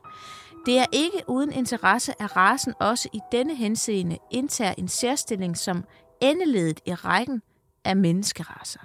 [0.66, 5.84] Det er ikke uden interesse, at rasen også i denne henseende indtager en særstilling som
[6.20, 7.42] endeledet i rækken
[7.84, 8.80] af menneskeraser.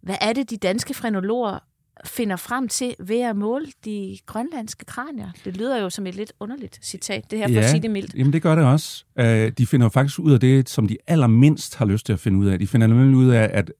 [0.00, 1.58] Hvad er det, de danske frenologer
[2.04, 5.30] finder frem til ved at måle de grønlandske kranier?
[5.44, 7.90] Det lyder jo som et lidt underligt citat, det her for ja, at sige det
[7.90, 8.14] mildt.
[8.14, 9.04] Jamen det gør det også.
[9.18, 12.38] Øh, de finder faktisk ud af det, som de allermindst har lyst til at finde
[12.38, 12.58] ud af.
[12.58, 13.72] De finder nemlig ud af, at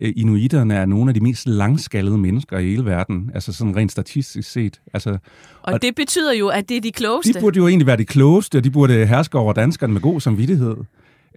[0.00, 3.92] øh, inuiterne er nogle af de mest langskallede mennesker i hele verden, altså sådan rent
[3.92, 4.80] statistisk set.
[4.94, 7.32] Altså, og, og det betyder jo, at det er de klogeste.
[7.32, 10.20] De burde jo egentlig være de klogeste, og de burde herske over danskerne med god
[10.20, 10.76] samvittighed.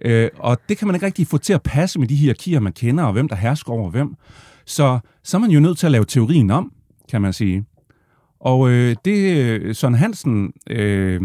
[0.04, 2.72] Øh, og det kan man ikke rigtig få til at passe med de hierarkier, man
[2.72, 4.14] kender, og hvem der hersker over hvem.
[4.66, 6.72] Så, så er man jo nødt til at lave teorien om,
[7.10, 7.64] kan man sige.
[8.40, 11.20] Og øh, det øh, Søren Hansen, øh,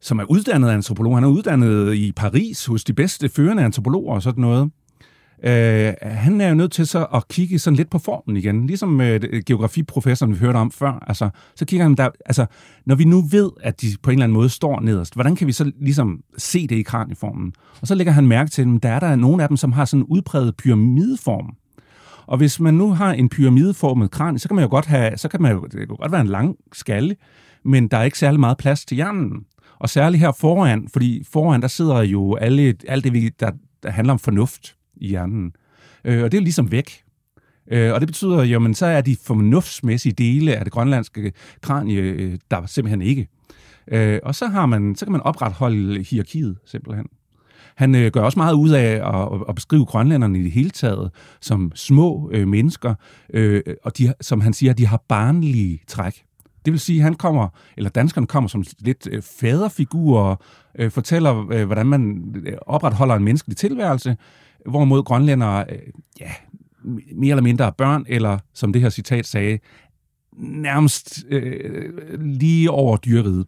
[0.00, 4.22] som er uddannet antropolog, han er uddannet i Paris hos de bedste førende antropologer og
[4.22, 4.70] sådan noget,
[5.44, 9.00] Øh, han er jo nødt til så at kigge sådan lidt på formen igen, ligesom
[9.00, 11.04] øh, geografiprofessoren, vi hørte om før.
[11.06, 12.46] Altså, så kigger han der, altså,
[12.86, 15.46] når vi nu ved, at de på en eller anden måde står nederst, hvordan kan
[15.46, 17.52] vi så ligesom se det i kranieformen?
[17.80, 19.84] Og så lægger han mærke til, at der er der nogle af dem, som har
[19.84, 21.56] sådan en udpræget pyramideform.
[22.30, 25.28] Og hvis man nu har en pyramideformet kran, så kan man jo godt have, så
[25.28, 27.16] kan man jo, det kan godt være en lang skalle,
[27.64, 29.44] men der er ikke særlig meget plads til hjernen.
[29.78, 33.50] Og særligt her foran, fordi foran der sidder jo alle, alt det, der,
[33.82, 35.52] der handler om fornuft i hjernen.
[36.04, 37.02] Øh, og det er ligesom væk.
[37.70, 42.38] Øh, og det betyder, jamen så er de fornuftsmæssige dele af det grønlandske kranie, øh,
[42.50, 43.28] der simpelthen ikke.
[43.88, 47.06] Øh, og så, har man, så kan man opretholde hierarkiet simpelthen.
[47.80, 51.10] Han øh, gør også meget ud af at, at beskrive grønlænderne i det hele taget
[51.40, 52.94] som små øh, mennesker,
[53.34, 56.24] øh, og de, som han siger, de har barnlige træk.
[56.64, 60.36] Det vil sige, at han kommer, eller danskerne kommer som lidt øh, faderfigurer,
[60.78, 64.16] øh, fortæller, øh, hvordan man øh, opretholder en menneskelig tilværelse,
[64.66, 65.78] hvorimod grønlændere, øh,
[66.20, 66.30] ja,
[67.14, 69.58] mere eller mindre børn, eller som det her citat sagde,
[70.36, 73.46] nærmest øh, lige over dyreriget.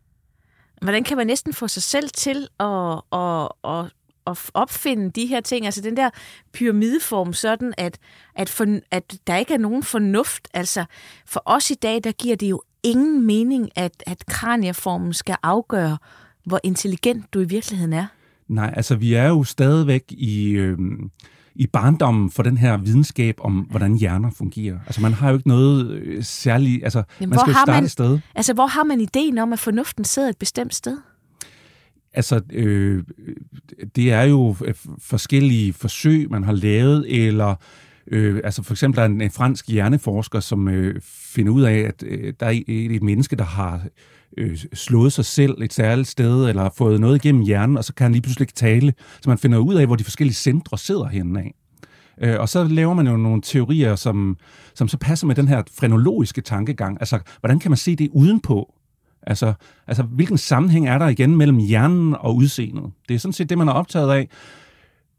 [0.83, 3.93] Hvordan kan man næsten få sig selv til at, at, at,
[4.27, 5.67] at opfinde de her ting?
[5.67, 6.11] Altså den der
[6.53, 7.99] pyramideform, sådan at,
[8.35, 10.49] at, for, at der ikke er nogen fornuft.
[10.55, 10.85] Altså
[11.27, 15.99] for os i dag, der giver det jo ingen mening, at, at kranieformen skal afgøre,
[16.45, 18.07] hvor intelligent du i virkeligheden er.
[18.49, 20.79] Nej, altså vi er jo stadigvæk i, øh,
[21.55, 24.79] i barndommen for den her videnskab om, hvordan hjerner fungerer.
[24.87, 27.85] Altså man har jo ikke noget øh, særligt, altså Jamen, man skal jo starte man,
[27.85, 28.19] et sted.
[28.35, 30.99] Altså hvor har man ideen om, at fornuften sidder et bestemt sted?
[32.15, 33.05] Altså, øh,
[33.97, 37.55] det er jo øh, forskellige forsøg, man har lavet, eller
[38.07, 42.03] øh, altså for eksempel er en, en fransk hjerneforsker, som øh, finder ud af, at
[42.07, 43.83] øh, der er et, et menneske, der har
[44.39, 48.05] øh, slået sig selv et særligt sted, eller fået noget igennem hjernen, og så kan
[48.05, 48.95] han lige pludselig ikke tale.
[49.23, 51.55] Så man finder ud af, hvor de forskellige centre sidder henne af.
[52.23, 54.37] Øh, og så laver man jo nogle teorier, som,
[54.75, 56.97] som så passer med den her frenologiske tankegang.
[57.01, 58.75] Altså, hvordan kan man se det udenpå?
[59.27, 59.53] Altså,
[59.87, 62.85] altså, hvilken sammenhæng er der igen mellem hjernen og udseendet?
[63.09, 64.29] Det er sådan set det, man er optaget af.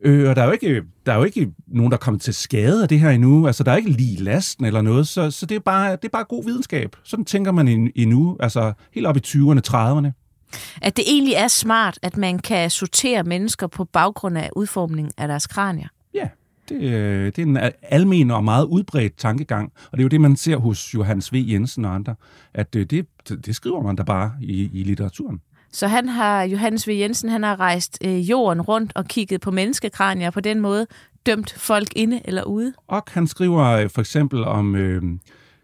[0.06, 2.34] Øh, og der er, jo ikke, der er jo ikke nogen, der er kommet til
[2.34, 3.48] skade af det her endnu.
[3.48, 6.10] Altså, der er ikke lige lasten eller noget, så, så det, er bare, det er
[6.10, 6.96] bare god videnskab.
[7.04, 10.12] Sådan tænker man endnu, altså helt op i 20'erne, 30'erne.
[10.82, 15.28] At det egentlig er smart, at man kan sortere mennesker på baggrund af udformningen af
[15.28, 15.88] deres kranier.
[16.14, 16.28] Ja,
[16.70, 20.22] Det, øh, det er en almen og meget udbredt tankegang, og det er jo det,
[20.22, 21.36] man ser hos Johannes V.
[21.48, 22.16] Jensen og andre,
[22.54, 23.06] at øh, det,
[23.46, 25.42] det skriver man da bare i, i litteraturen.
[25.72, 26.92] Så han har, Johannes V.
[26.92, 30.88] Jensen, han har rejst øh, jorden rundt og kigget på menneskekranier på den måde,
[31.26, 32.74] dømt folk inde eller ude.
[32.88, 35.02] Og han skriver øh, for eksempel om øh,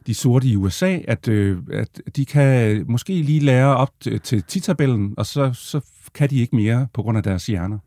[0.08, 4.44] de sorte i USA, at, øh, at de kan måske lige lære op til, til
[4.44, 5.82] titabellen, og så, så
[6.14, 7.78] kan de ikke mere på grund af deres hjerner.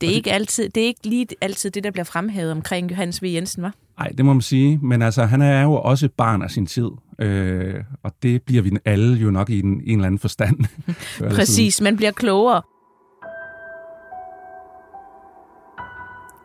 [0.00, 3.22] Det er, ikke altid, det er ikke lige altid det, der bliver fremhævet omkring Johannes
[3.22, 3.26] V.
[3.26, 3.74] Jensen, var?
[3.98, 4.78] Nej, det må man sige.
[4.82, 6.90] Men altså, han er jo også barn af sin tid.
[7.18, 10.58] Øh, og det bliver vi alle jo nok i en, en eller anden forstand.
[11.36, 12.62] Præcis, man bliver klogere.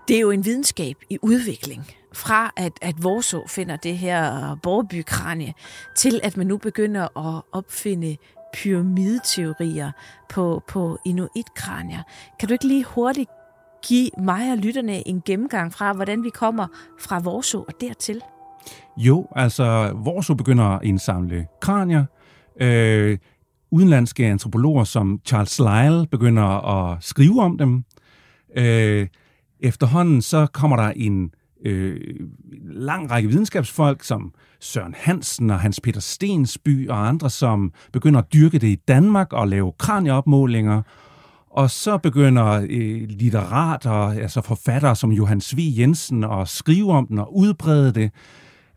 [0.07, 1.83] Det er jo en videnskab i udvikling.
[2.13, 5.53] Fra at, at Vorså finder det her borgerbykranie,
[5.95, 8.17] til at man nu begynder at opfinde
[8.53, 9.91] pyramideteorier
[10.29, 12.03] på, på inuitkranier.
[12.39, 13.29] Kan du ikke lige hurtigt
[13.87, 16.67] give mig og lytterne en gennemgang fra, hvordan vi kommer
[16.99, 18.21] fra Vorso og dertil?
[18.97, 22.05] Jo, altså Vorso begynder at indsamle kranier.
[22.61, 23.17] Øh,
[23.71, 27.83] udenlandske antropologer som Charles Lyell begynder at skrive om dem.
[28.57, 29.07] Øh,
[29.59, 31.31] efterhånden så kommer der en
[31.65, 31.99] øh,
[32.63, 38.33] lang række videnskabsfolk, som Søren Hansen og Hans Peter Stensby og andre, som begynder at
[38.33, 40.81] dyrke det i Danmark og lave kranieopmålinger.
[41.55, 47.19] Og så begynder øh, litterater, altså forfattere som Johan Svig Jensen, at skrive om den
[47.19, 48.11] og udbrede det.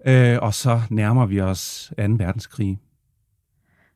[0.07, 2.03] Øh, og så nærmer vi os 2.
[2.03, 2.79] verdenskrig.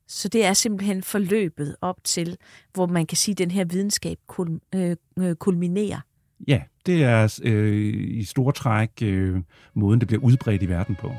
[0.08, 2.36] Så det er simpelthen forløbet op til,
[2.74, 6.00] hvor man kan sige, at den her videnskab kul, øh, øh, kulminerer.
[6.48, 9.42] Ja, det er øh, i store træk øh,
[9.74, 11.12] måden, det bliver udbredt i verden på.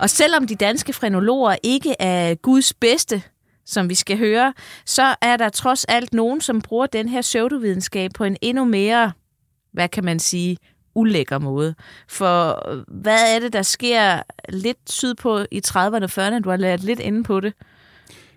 [0.00, 3.22] Og selvom de danske frenologer ikke er Guds bedste,
[3.64, 8.10] som vi skal høre, så er der trods alt nogen, som bruger den her pseudovidenskab
[8.14, 9.12] på en endnu mere,
[9.72, 10.56] hvad kan man sige,
[10.94, 11.74] ulækker måde.
[12.08, 16.40] For øh, hvad er det, der sker lidt sydpå i 30'erne og 40'erne?
[16.40, 17.52] Du har lært lidt inde på det.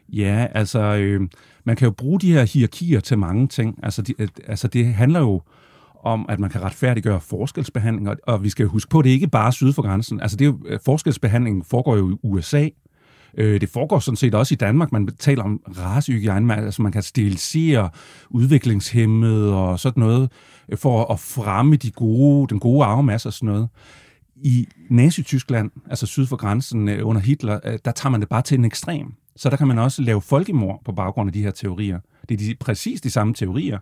[0.09, 1.21] Ja, altså, øh,
[1.63, 3.79] man kan jo bruge de her hierarkier til mange ting.
[3.83, 5.41] Altså, de, øh, altså det handler jo
[6.03, 9.27] om, at man kan retfærdiggøre forskelsbehandling, og, og vi skal huske på, at det ikke
[9.27, 10.21] bare syd for grænsen.
[10.21, 12.69] Altså, det er jo, øh, forskelsbehandlingen forskelsbehandling foregår jo i USA,
[13.37, 14.91] Øh, det foregår sådan set også i Danmark.
[14.91, 17.89] Man taler om racehygiejne, altså man kan sterilisere
[18.29, 20.31] udviklingshemmede og sådan noget,
[20.69, 23.69] øh, for at fremme de gode, den gode arvemasse og sådan noget.
[24.35, 28.57] I Nazi-Tyskland, altså syd for grænsen øh, under Hitler, der tager man det bare til
[28.57, 29.13] en ekstrem.
[29.35, 31.99] Så der kan man også lave folkemord på baggrund af de her teorier.
[32.29, 33.77] Det er de, præcis de samme teorier.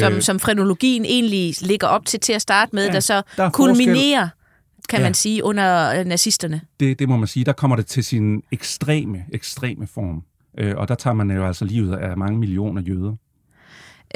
[0.00, 3.50] Som, som frenologien egentlig ligger op til til at starte med, ja, der så der
[3.50, 4.44] kulminerer forskel
[4.88, 5.06] kan ja.
[5.06, 6.60] man sige, under øh, nazisterne.
[6.80, 7.44] Det, det må man sige.
[7.44, 10.22] Der kommer det til sin ekstreme, ekstreme form.
[10.58, 13.16] Øh, og der tager man jo altså livet af mange millioner jøder.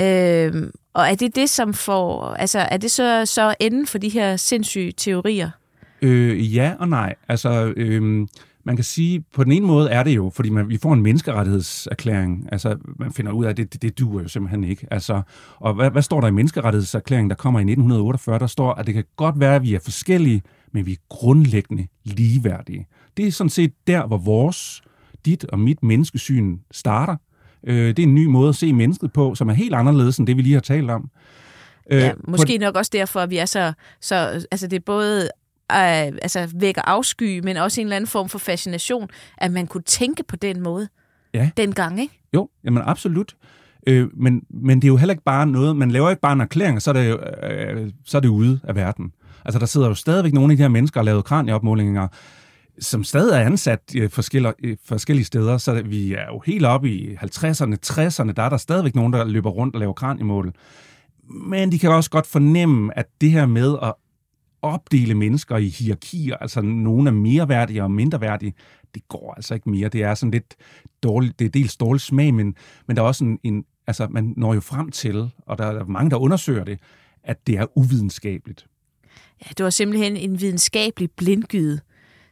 [0.01, 2.25] Øh, og er det det, som får...
[2.25, 5.51] Altså, er det så, så enden for de her sindssyge teorier?
[6.03, 7.15] Øh, ja og nej.
[7.29, 8.27] Altså, øh,
[8.69, 11.03] man kan sige, på den ene måde er det jo, fordi man, vi får en
[11.03, 12.49] menneskerettighedserklæring.
[12.53, 14.87] Altså, man finder ud af, at det, det, det duer jo simpelthen ikke.
[14.91, 15.23] Altså,
[15.57, 18.39] og hvad, hvad står der i menneskerettighedserklæringen, der kommer i 1948?
[18.39, 20.43] Der står, at det kan godt være, at vi er forskellige,
[20.73, 22.87] men vi er grundlæggende ligeværdige.
[23.17, 24.83] Det er sådan set der, hvor vores,
[25.25, 27.17] dit og mit menneskesyn starter.
[27.67, 30.27] Øh, det er en ny måde at se mennesket på, som er helt anderledes end
[30.27, 31.11] det, vi lige har talt om.
[31.91, 35.29] Øh, ja, måske nok også derfor, at vi er så, så altså det er både
[35.73, 39.09] øh, altså vækker afsky, men også en eller anden form for fascination,
[39.39, 40.89] at man kunne tænke på den måde
[41.35, 41.51] ja.
[41.57, 42.21] dengang, ikke?
[42.35, 43.37] Jo, jamen absolut.
[43.87, 46.41] Øh, men, men det er jo heller ikke bare noget, man laver ikke bare en
[46.41, 47.19] erklæring, og så er det,
[47.51, 49.13] øh, så er det ude af verden.
[49.45, 52.09] Altså, der sidder jo stadigvæk nogle af de her mennesker og lavet kranieopmålinger,
[52.81, 57.15] som stadig er ansat i forskellige, forskellige steder, så vi er jo helt oppe i
[57.15, 60.53] 50'erne, 60'erne, der er der stadigvæk nogen, der løber rundt og laver kraniemål.
[61.31, 63.95] Men de kan også godt fornemme, at det her med at
[64.63, 68.55] opdele mennesker i hierarkier, altså nogle er mere værdige og mindre værdige,
[68.95, 69.89] det går altså ikke mere.
[69.89, 70.57] Det er sådan lidt
[71.03, 72.55] dårligt, det er dels dårlig smag, men,
[72.87, 75.85] men der er også en, en, altså man når jo frem til, og der er
[75.85, 76.81] mange, der undersøger det,
[77.23, 78.67] at det er uvidenskabeligt.
[79.47, 81.81] Ja, det var simpelthen en videnskabelig blindgyde,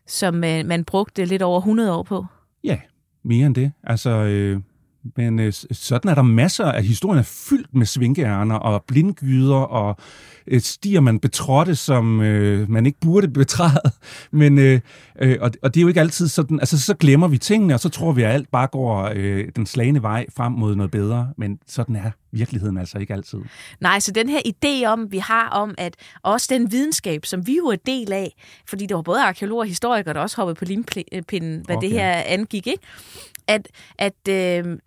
[0.06, 2.24] som man, øh, man brugte lidt over 100 år på.
[2.64, 2.80] Ja,
[3.22, 3.72] mere end det.
[3.82, 4.60] Altså, øh,
[5.16, 9.96] Men øh, sådan er der masser af historien er fyldt med svinkeærner og blindgyder og
[10.46, 13.90] øh, stiger man betrådte, som øh, man ikke burde betræde.
[14.30, 14.80] Men, øh,
[15.18, 17.80] øh, og, og det er jo ikke altid sådan, altså så glemmer vi tingene, og
[17.80, 21.28] så tror vi, at alt bare går øh, den slagende vej frem mod noget bedre.
[21.38, 23.38] Men sådan er virkeligheden altså ikke altid.
[23.80, 27.56] Nej, så den her idé om, vi har om, at også den videnskab, som vi
[27.56, 28.34] jo er del af,
[28.68, 31.88] fordi der var både arkeologer og historikere, der også hoppede på limpinden, hvad okay.
[31.88, 32.82] det her angik, ikke?
[33.46, 34.78] at, at øh,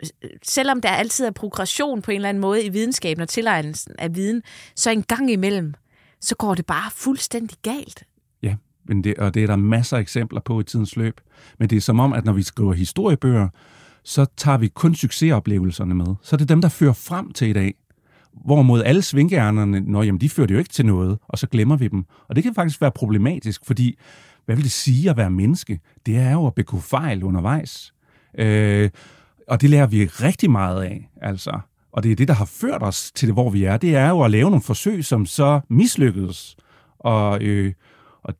[0.42, 4.14] selvom der altid er progression på en eller anden måde i videnskaben og tilegnelsen af
[4.14, 4.42] viden,
[4.76, 5.74] så en gang imellem,
[6.20, 8.04] så går det bare fuldstændig galt.
[8.42, 8.54] Ja,
[8.84, 11.20] men det, og det er der masser af eksempler på i tidens løb.
[11.58, 13.48] Men det er som om, at når vi skriver historiebøger,
[14.04, 16.14] så tager vi kun succesoplevelserne med.
[16.22, 17.74] Så er det dem, der fører frem til i dag.
[18.44, 21.76] Hvorimod alle svinkehjernerne, når jamen, de fører det jo ikke til noget, og så glemmer
[21.76, 22.04] vi dem.
[22.28, 23.98] Og det kan faktisk være problematisk, fordi
[24.46, 25.80] hvad vil det sige at være menneske?
[26.06, 27.92] Det er jo at begå fejl undervejs.
[28.38, 28.90] Øh,
[29.50, 31.60] og det lærer vi rigtig meget af, altså.
[31.92, 33.76] Og det er det, der har ført os til det, hvor vi er.
[33.76, 36.56] Det er jo at lave nogle forsøg, som så mislykkedes.
[36.98, 37.72] Og, øh,
[38.22, 38.34] og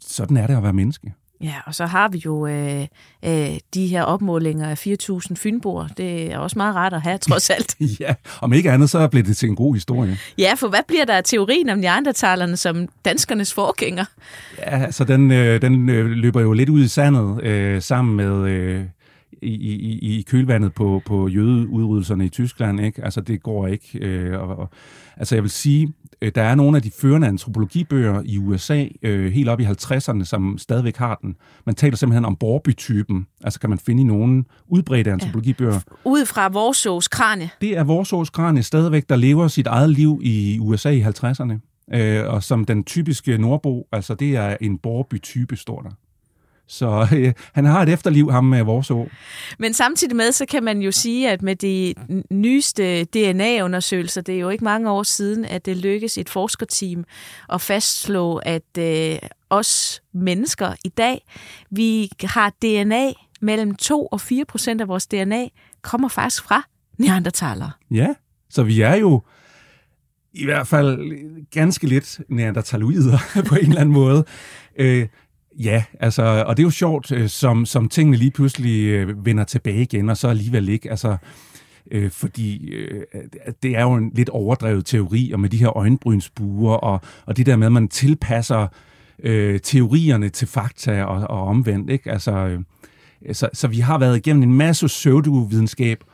[0.00, 1.14] sådan er det at være menneske.
[1.42, 2.86] Ja, og så har vi jo øh,
[3.24, 5.88] øh, de her opmålinger af 4.000 fynboer.
[5.88, 7.76] Det er også meget rart at have, trods alt.
[8.00, 10.18] ja, om ikke andet, så bliver det til en god historie.
[10.38, 14.04] Ja, for hvad bliver der af teorien om neandertalerne som danskernes forgænger?
[14.58, 18.50] Ja, altså den, øh, den øh, løber jo lidt ud i sandet øh, sammen med...
[18.50, 18.84] Øh,
[19.42, 22.80] i, i, i kølvandet på, på jødeudryddelserne i Tyskland.
[22.80, 23.04] Ikke?
[23.04, 23.98] Altså, det går ikke.
[23.98, 24.70] Øh, og, og,
[25.16, 29.32] altså, jeg vil sige, øh, der er nogle af de førende antropologibøger i USA, øh,
[29.32, 31.36] helt op i 50'erne, som stadigvæk har den.
[31.66, 33.26] Man taler simpelthen om Borby-typen.
[33.44, 35.72] Altså, kan man finde i nogle udbredte antropologibøger.
[35.72, 35.80] Ja.
[36.04, 37.50] Ud fra Vorsås kranie.
[37.60, 41.68] Det er Vorsås kranie stadigvæk, der lever sit eget liv i USA i 50'erne.
[41.94, 45.90] Øh, og som den typiske nordbo, altså det er en Borby-type, står der.
[46.66, 49.08] Så øh, han har et efterliv, ham med vores år.
[49.58, 51.94] Men samtidig med, så kan man jo sige, at med de
[52.30, 57.04] nyeste DNA-undersøgelser, det er jo ikke mange år siden, at det lykkes et forskerteam
[57.52, 59.18] at fastslå, at øh,
[59.50, 61.24] os mennesker i dag,
[61.70, 65.48] vi har DNA, mellem 2 og 4 procent af vores DNA
[65.82, 66.62] kommer faktisk fra
[66.98, 67.70] neandertalere.
[67.90, 68.14] Ja,
[68.50, 69.22] så vi er jo
[70.32, 71.14] i hvert fald
[71.50, 74.24] ganske lidt neandertaloider på en eller anden måde.
[74.76, 75.08] Øh,
[75.58, 79.44] Ja, altså, og det er jo sjovt, øh, som, som tingene lige pludselig øh, vender
[79.44, 80.90] tilbage igen, og så alligevel ikke.
[80.90, 81.16] Altså,
[81.90, 83.02] øh, fordi øh,
[83.62, 87.46] det er jo en lidt overdrevet teori, og med de her øjenbrynsbuer, og, og det
[87.46, 88.66] der med, at man tilpasser
[89.22, 91.90] øh, teorierne til fakta og, og omvendt.
[91.90, 92.10] Ikke?
[92.10, 92.60] Altså, øh,
[93.32, 96.04] så, så vi har været igennem en masse pseudovidenskab,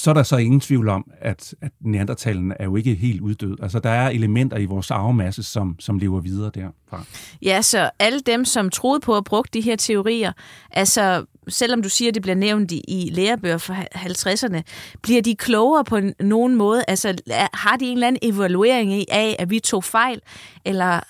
[0.00, 3.56] så er der så ingen tvivl om, at, at neandertalen er jo ikke helt uddød.
[3.62, 7.04] Altså, der er elementer i vores arvemasse, som, som lever videre derfra.
[7.42, 10.32] Ja, så alle dem, som troede på at bruge de her teorier,
[10.70, 14.62] altså selvom du siger, at det bliver nævnt i, i lærebøger fra 50'erne,
[15.02, 16.84] bliver de klogere på nogen måde?
[16.88, 17.14] Altså,
[17.54, 20.20] har de en eller anden evaluering af, at vi tog fejl,
[20.64, 21.00] eller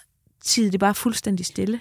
[0.45, 1.80] tid det bare fuldstændig stille?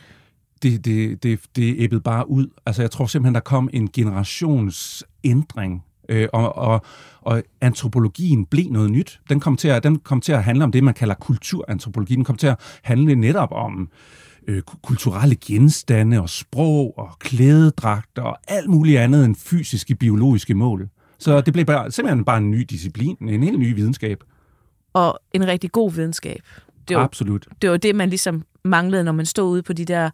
[0.62, 2.47] Det, det, det, det æbbede bare ud.
[2.66, 6.82] Altså, jeg tror simpelthen, der kom en generationsændring øh, og, og,
[7.22, 9.20] og antropologien blev noget nyt.
[9.30, 12.16] Den kom, til at, den kom til at handle om det, man kalder kulturantropologi.
[12.16, 13.89] Den kom til at handle netop om
[14.47, 20.89] øh, kulturelle genstande og sprog og klædedragter og alt muligt andet end fysiske, biologiske mål.
[21.18, 24.24] Så det blev bare, simpelthen bare en ny disciplin, en helt ny videnskab.
[24.93, 26.41] Og en rigtig god videnskab.
[26.88, 27.47] Det var, Absolut.
[27.62, 30.10] Det var det, man ligesom manglede, når man stod ude på de der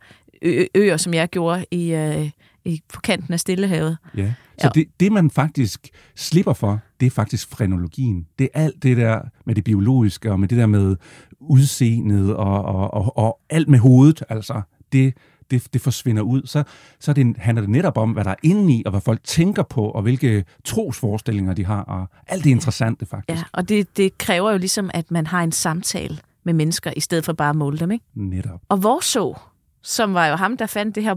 [0.75, 2.29] øer, som jeg gjorde i, øh,
[2.65, 3.97] i, på kanten af Stillehavet.
[4.17, 4.33] Ja.
[4.57, 4.69] Så ja.
[4.69, 8.27] det, det, man faktisk slipper for, det er faktisk frenologien.
[8.39, 10.95] Det er alt det der med det biologiske, og med det der med
[11.39, 14.61] udseendet, og, og, og, og alt med hovedet, altså.
[14.91, 15.13] Det,
[15.51, 16.41] det, det forsvinder ud.
[16.45, 16.63] Så,
[16.99, 19.63] så det, handler det netop om, hvad der er inde i, og hvad folk tænker
[19.63, 23.39] på, og hvilke trosforestillinger de har, og alt det interessante faktisk.
[23.39, 26.99] Ja, og det, det kræver jo ligesom, at man har en samtale med mennesker, i
[26.99, 28.05] stedet for bare at måle dem, ikke?
[28.15, 28.61] Netop.
[28.69, 29.39] Og vores så,
[29.83, 31.13] som var jo ham, der fandt det her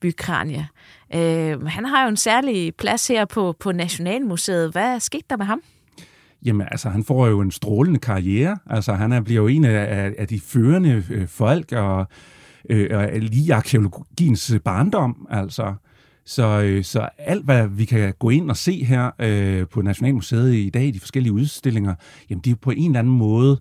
[0.00, 0.68] bykranie.
[1.14, 4.72] Øh, han har jo en særlig plads her på, på Nationalmuseet.
[4.72, 5.62] Hvad skete der med ham?
[6.44, 8.58] Jamen, altså, han får jo en strålende karriere.
[8.66, 12.06] Altså, han er, bliver jo en af, af de førende øh, folk, og
[12.70, 15.74] øh, lige arkeologiens barndom, altså.
[16.24, 20.54] Så, øh, så alt, hvad vi kan gå ind og se her øh, på Nationalmuseet
[20.54, 21.94] i dag, de forskellige udstillinger,
[22.30, 23.60] jamen, de er på en eller anden måde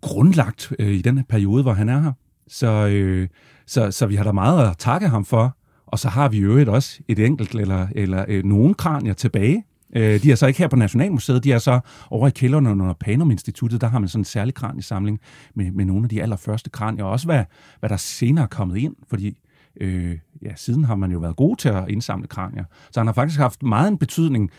[0.00, 2.12] grundlagt øh, i den her periode, hvor han er her.
[2.48, 3.28] Så, øh,
[3.66, 5.56] så, så vi har da meget at takke ham for.
[5.86, 9.64] Og så har vi jo også et enkelt eller, eller øh, nogle kranier tilbage.
[9.96, 11.80] Øh, de er så ikke her på Nationalmuseet, de er så
[12.10, 15.20] over i kælderen under Panum Instituttet, der har man sådan en særlig kraniesamling
[15.54, 17.44] med, med nogle af de allerførste kranier, og også hvad,
[17.80, 19.38] hvad der senere er kommet ind, fordi
[19.80, 22.64] øh, ja, siden har man jo været god til at indsamle kranier.
[22.90, 24.50] Så han har faktisk haft meget en betydning,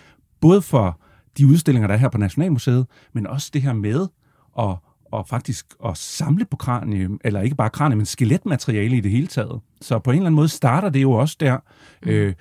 [0.41, 0.99] både for
[1.37, 4.07] de udstillinger, der er her på Nationalmuseet, men også det her med
[4.59, 4.75] at,
[5.12, 9.28] og faktisk at samle på kranium, eller ikke bare kranium, men skeletmateriale i det hele
[9.28, 9.62] taget.
[9.82, 11.57] Så på en eller anden måde starter det jo også der.
[12.03, 12.10] Mm.
[12.10, 12.34] Øh,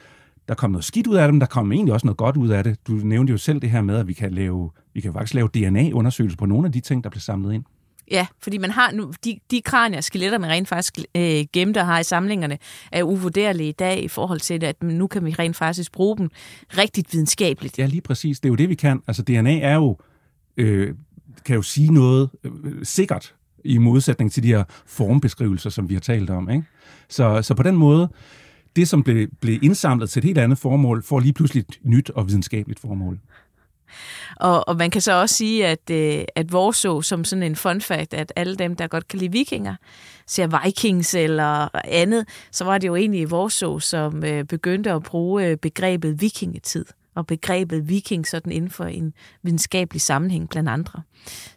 [0.49, 2.49] der kom noget skidt ud af det, men der kom egentlig også noget godt ud
[2.49, 2.87] af det.
[2.87, 5.49] Du nævnte jo selv det her med, at vi kan lave, vi kan faktisk lave
[5.49, 7.65] DNA-undersøgelser på nogle af de ting, der bliver samlet ind.
[8.11, 11.87] Ja, fordi man har nu, de, de kranier, skeletter, man rent faktisk øh, gemte og
[11.87, 12.59] har i samlingerne,
[12.93, 16.31] er uvurderlige i dag i forhold til, at nu kan vi rent faktisk bruge dem
[16.79, 17.79] rigtig videnskabeligt.
[17.79, 18.41] Ja, lige præcis.
[18.41, 19.01] Det er jo det, vi kan.
[19.07, 19.97] Altså DNA er jo,
[20.57, 20.95] øh,
[21.45, 23.35] kan jo sige noget øh, sikkert
[23.65, 26.51] i modsætning til de her formbeskrivelser, som vi har talt om.
[26.51, 26.65] Ikke?
[27.09, 28.09] Så, så på den måde,
[28.77, 32.11] det som blev, blev indsamlet til et helt andet formål, får lige pludselig et nyt
[32.11, 33.19] og videnskabeligt formål.
[34.37, 37.81] Og, og man kan så også sige, at, øh, at Warsaw, som sådan en fun
[37.81, 39.75] fact, at alle dem, der godt kan lide vikinger,
[40.27, 45.47] ser Vikings eller andet, så var det jo egentlig Warsaw, som øh, begyndte at bruge
[45.47, 46.85] øh, begrebet vikingetid
[47.19, 49.13] og begrebet viking sådan inden for en
[49.43, 51.03] videnskabelig sammenhæng blandt andre.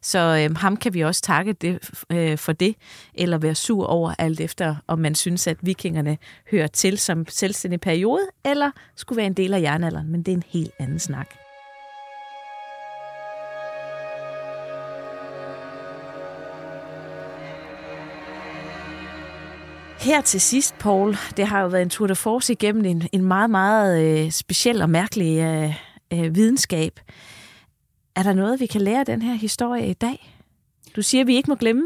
[0.01, 2.75] Så øh, ham kan vi også takke det, øh, for det,
[3.13, 6.17] eller være sur over alt efter, om man synes, at vikingerne
[6.51, 10.35] hører til som selvstændig periode, eller skulle være en del af jernalderen, men det er
[10.35, 11.50] en helt anden snak.
[20.01, 23.23] Her til sidst, Paul, det har jo været en tour de force igennem en, en
[23.23, 25.73] meget, meget øh, speciel og mærkelig øh,
[26.13, 26.99] øh, videnskab.
[28.15, 30.37] Er der noget, vi kan lære af den her historie i dag?
[30.95, 31.83] Du siger, at vi ikke må glemme.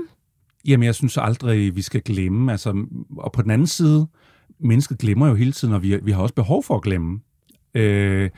[0.68, 2.52] Jamen, jeg synes aldrig, vi skal glemme.
[2.52, 2.86] Altså,
[3.18, 4.08] og på den anden side,
[4.60, 7.20] mennesket glemmer jo hele tiden, og vi, vi har også behov for at glemme.
[7.74, 8.30] Øh,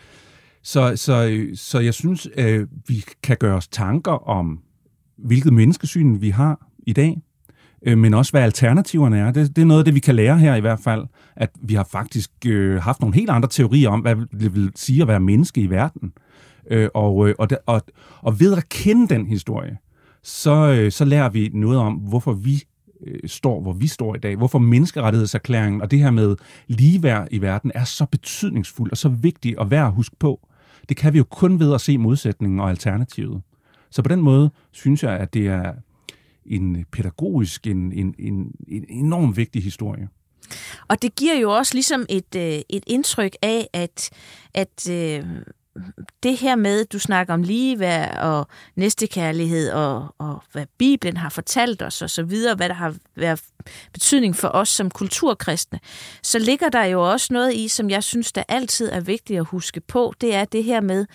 [0.63, 4.59] så, så, så jeg synes, øh, vi kan gøre os tanker om,
[5.17, 7.21] hvilket menneskesyn vi har i dag,
[7.81, 9.31] øh, men også hvad alternativerne er.
[9.31, 11.05] Det, det er noget af det, vi kan lære her i hvert fald,
[11.35, 15.01] at vi har faktisk øh, haft nogle helt andre teorier om, hvad det vil sige
[15.01, 16.13] at være menneske i verden.
[16.71, 17.81] Øh, og, øh, og, og,
[18.21, 19.77] og ved at kende den historie,
[20.23, 22.63] så, øh, så lærer vi noget om, hvorfor vi
[23.07, 24.35] øh, står, hvor vi står i dag.
[24.35, 26.35] Hvorfor menneskerettighedserklæringen og det her med
[26.67, 30.47] ligeværd i verden er så betydningsfuldt og så vigtigt og værd at huske på.
[30.89, 33.41] Det kan vi jo kun ved at se modsætningen og alternativet.
[33.89, 35.73] Så på den måde synes jeg, at det er
[36.47, 40.07] en pædagogisk, en, en, en, en enorm vigtig historie.
[40.87, 44.09] Og det giver jo også ligesom et, øh, et indtryk af, at,
[44.53, 45.23] at øh,
[46.23, 51.81] det her med, du snakker om ligeværd og næstekærlighed, og, og hvad Bibelen har fortalt
[51.81, 53.41] os og så videre, hvad der har været
[53.93, 55.79] betydning for os som kulturkristne,
[56.23, 59.45] så ligger der jo også noget i, som jeg synes, der altid er vigtigt at
[59.45, 61.05] huske på, det er det her med,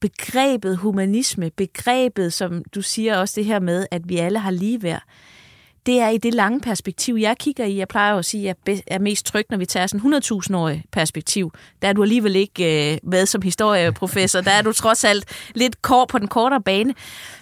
[0.00, 5.02] begrebet humanisme, begrebet, som du siger også det her med, at vi alle har ligeværd,
[5.86, 7.76] det er i det lange perspektiv, jeg kigger i.
[7.76, 10.84] Jeg plejer jo at sige, at jeg er mest tryg, når vi tager sådan 100.000-årig
[10.92, 11.52] perspektiv.
[11.82, 14.40] Der er du alligevel ikke øh, med som historieprofessor.
[14.40, 15.24] Der er du trods alt
[15.54, 16.94] lidt kort på den kortere bane.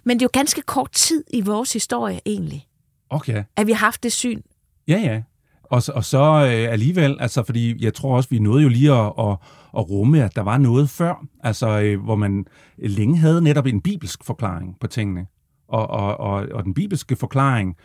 [0.05, 2.67] Men det er jo ganske kort tid i vores historie egentlig.
[3.11, 3.45] Okay.
[3.57, 4.43] At vi har haft det syn.
[4.89, 5.23] Ja, ja.
[5.71, 9.12] Og, og så øh, alligevel, altså fordi jeg tror også, vi nåede jo lige at,
[9.19, 9.37] at,
[9.79, 12.45] at rumme, at der var noget før, altså øh, hvor man
[12.79, 15.27] længe havde netop en bibelsk forklaring på tingene.
[15.69, 17.77] Og, og, og, og den bibelske forklaring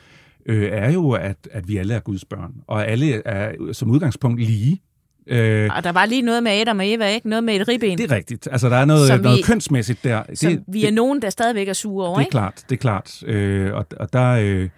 [0.45, 4.39] øh, er jo, at, at vi alle er Guds børn, og alle er som udgangspunkt
[4.41, 4.81] lige.
[5.27, 7.29] Øh, og der var lige noget med Adam og Eva, ikke?
[7.29, 7.97] Noget med et ribben.
[7.97, 8.47] Det er rigtigt.
[8.51, 10.23] Altså, der er noget, vi, noget kønsmæssigt der.
[10.33, 12.31] Som det, vi er det, nogen, der stadigvæk er sure over, Det er ikke?
[12.31, 13.23] klart, det er klart.
[13.25, 14.29] Øh, og, og der...
[14.31, 14.69] Øh,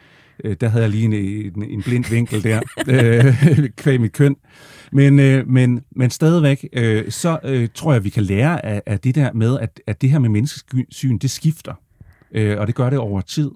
[0.43, 4.35] Øh, der havde jeg lige en, en, en blind vinkel der, øh, kvæg mit køn.
[4.91, 8.99] Men, øh, men, men stadigvæk, øh, så øh, tror jeg, vi kan lære af, af
[8.99, 11.73] det der med, at, at det her med menneskesyn, det skifter.
[12.31, 13.51] Øh, og det gør det over tid.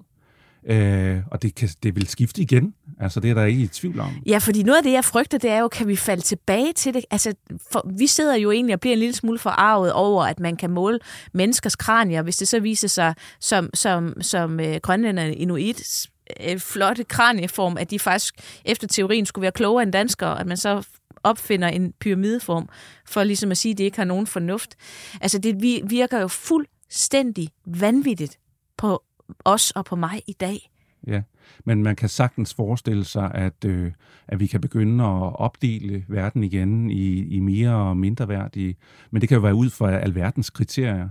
[0.66, 2.74] Øh, og det, kan, det vil skifte igen.
[3.00, 4.10] Altså, det er der ikke i tvivl om.
[4.26, 6.94] Ja, fordi noget af det, jeg frygter, det er jo, kan vi falde tilbage til
[6.94, 7.04] det?
[7.10, 7.34] Altså,
[7.72, 10.70] for, vi sidder jo egentlig og bliver en lille smule forarvet over, at man kan
[10.70, 10.98] måle
[11.32, 16.06] menneskers kranier, hvis det så viser sig, som, som, som øh, grønlænderne inuit
[16.40, 20.56] øh, flotte kranieform, at de faktisk efter teorien skulle være klogere end danskere, at man
[20.56, 20.86] så
[21.22, 22.68] opfinder en pyramideform,
[23.06, 24.76] for ligesom at sige, at det ikke har nogen fornuft.
[25.20, 28.38] Altså det virker jo fuldstændig vanvittigt
[28.76, 29.02] på
[29.44, 30.70] os og på mig i dag.
[31.06, 31.22] Ja,
[31.64, 33.92] men man kan sagtens forestille sig, at, øh,
[34.28, 38.76] at vi kan begynde at opdele verden igen i, i mere og mindre værdige.
[39.10, 41.08] Men det kan jo være ud fra alverdens kriterier.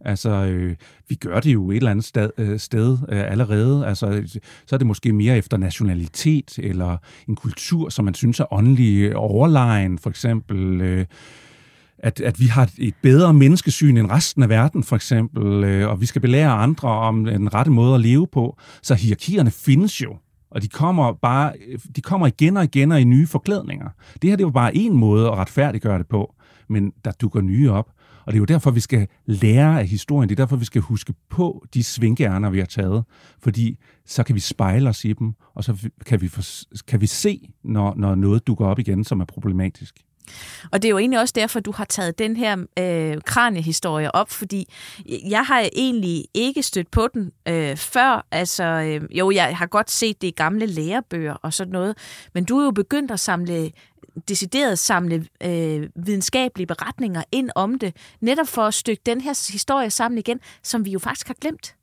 [0.00, 0.76] Altså, øh,
[1.08, 3.86] vi gør det jo et eller andet sted, øh, sted øh, allerede.
[3.86, 4.22] Altså,
[4.66, 6.96] så er det måske mere efter nationalitet eller
[7.28, 10.80] en kultur, som man synes er åndelig øh, overlegen, for eksempel.
[10.80, 11.06] Øh,
[11.98, 16.00] at, at vi har et bedre menneskesyn end resten af verden, for eksempel, øh, og
[16.00, 18.58] vi skal belære andre om den rette måde at leve på.
[18.82, 20.16] Så hierarkierne findes jo.
[20.50, 23.88] Og de kommer bare, øh, de kommer igen og igen og i nye forklædninger.
[24.22, 26.34] Det her det var bare en måde at retfærdiggøre det på,
[26.68, 27.90] men der dukker nye op.
[28.26, 30.28] Og det er jo derfor, vi skal lære af historien.
[30.28, 33.04] Det er derfor, vi skal huske på de svinkærner, vi har taget.
[33.42, 36.42] Fordi så kan vi spejle os i dem, og så kan vi, for,
[36.88, 39.94] kan vi se, når, når noget dukker op igen, som er problematisk.
[40.72, 44.30] Og det er jo egentlig også derfor, du har taget den her øh, kraniehistorie op,
[44.30, 44.68] fordi
[45.28, 48.26] jeg har egentlig ikke stødt på den øh, før.
[48.30, 51.98] Altså, øh, jo, jeg har godt set det i gamle lærebøger og sådan noget,
[52.34, 53.70] men du er jo begyndt at samle
[54.28, 59.90] decideret samle øh, videnskabelige beretninger ind om det, netop for at stykke den her historie
[59.90, 61.74] sammen igen, som vi jo faktisk har glemt.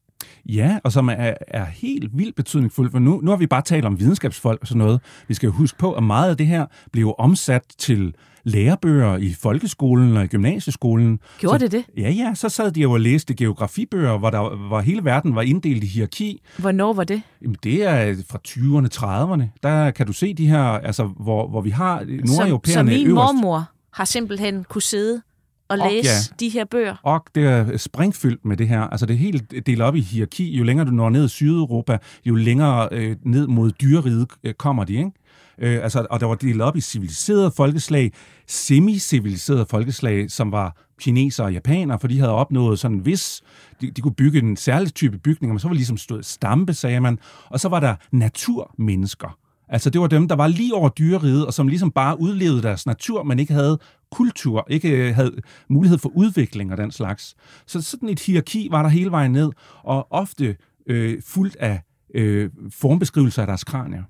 [0.46, 3.86] Ja, og som er, er helt vildt betydningsfuldt, for nu, nu har vi bare talt
[3.86, 5.02] om videnskabsfolk og sådan noget.
[5.28, 9.34] Vi skal jo huske på, at meget af det her blev omsat til lærebøger i
[9.42, 11.20] folkeskolen og i gymnasieskolen.
[11.40, 11.86] Gjorde så, det det?
[11.98, 12.34] Ja, ja.
[12.36, 15.88] Så sad de jo og læste geografibøger, hvor, der, hvor hele verden var inddelt i
[15.88, 16.42] hierarki.
[16.58, 17.22] Hvornår var det?
[17.42, 19.60] Jamen, det er fra 20'erne, 30'erne.
[19.64, 23.08] Der kan du se de her, altså, hvor, hvor vi har nordeuropæerne Så, så min
[23.08, 23.36] øverst.
[23.36, 25.22] mormor har simpelthen kunne sidde
[25.70, 26.36] og læse ja.
[26.40, 26.96] de her bøger.
[27.04, 28.82] Og det er springfyldt med det her.
[28.82, 30.58] Altså det er helt delt op i hierarki.
[30.58, 34.84] Jo længere du når ned i Sydeuropa, jo længere øh, ned mod dyreriget øh, kommer
[34.84, 35.12] de, ikke?
[35.58, 38.12] Øh, altså, og der var delt op i civiliserede folkeslag,
[38.48, 43.44] semi-civiliserede folkeslag, som var kinesere og japanere, for de havde opnået sådan en vis,
[43.82, 47.00] de, de kunne bygge en særlig type bygning, men så var ligesom stået stampe, sagde
[47.00, 47.20] man.
[47.50, 49.38] Og så var der naturmennesker.
[49.70, 52.86] Altså det var dem, der var lige over dyreriget, og som ligesom bare udlevede deres
[52.86, 53.80] natur, men ikke havde
[54.12, 55.32] kultur, ikke øh, havde
[55.70, 57.36] mulighed for udvikling og den slags.
[57.66, 59.52] Så sådan et hierarki var der hele vejen ned,
[59.84, 61.82] og ofte øh, fuldt af
[62.16, 64.04] øh, formbeskrivelser af deres kranier.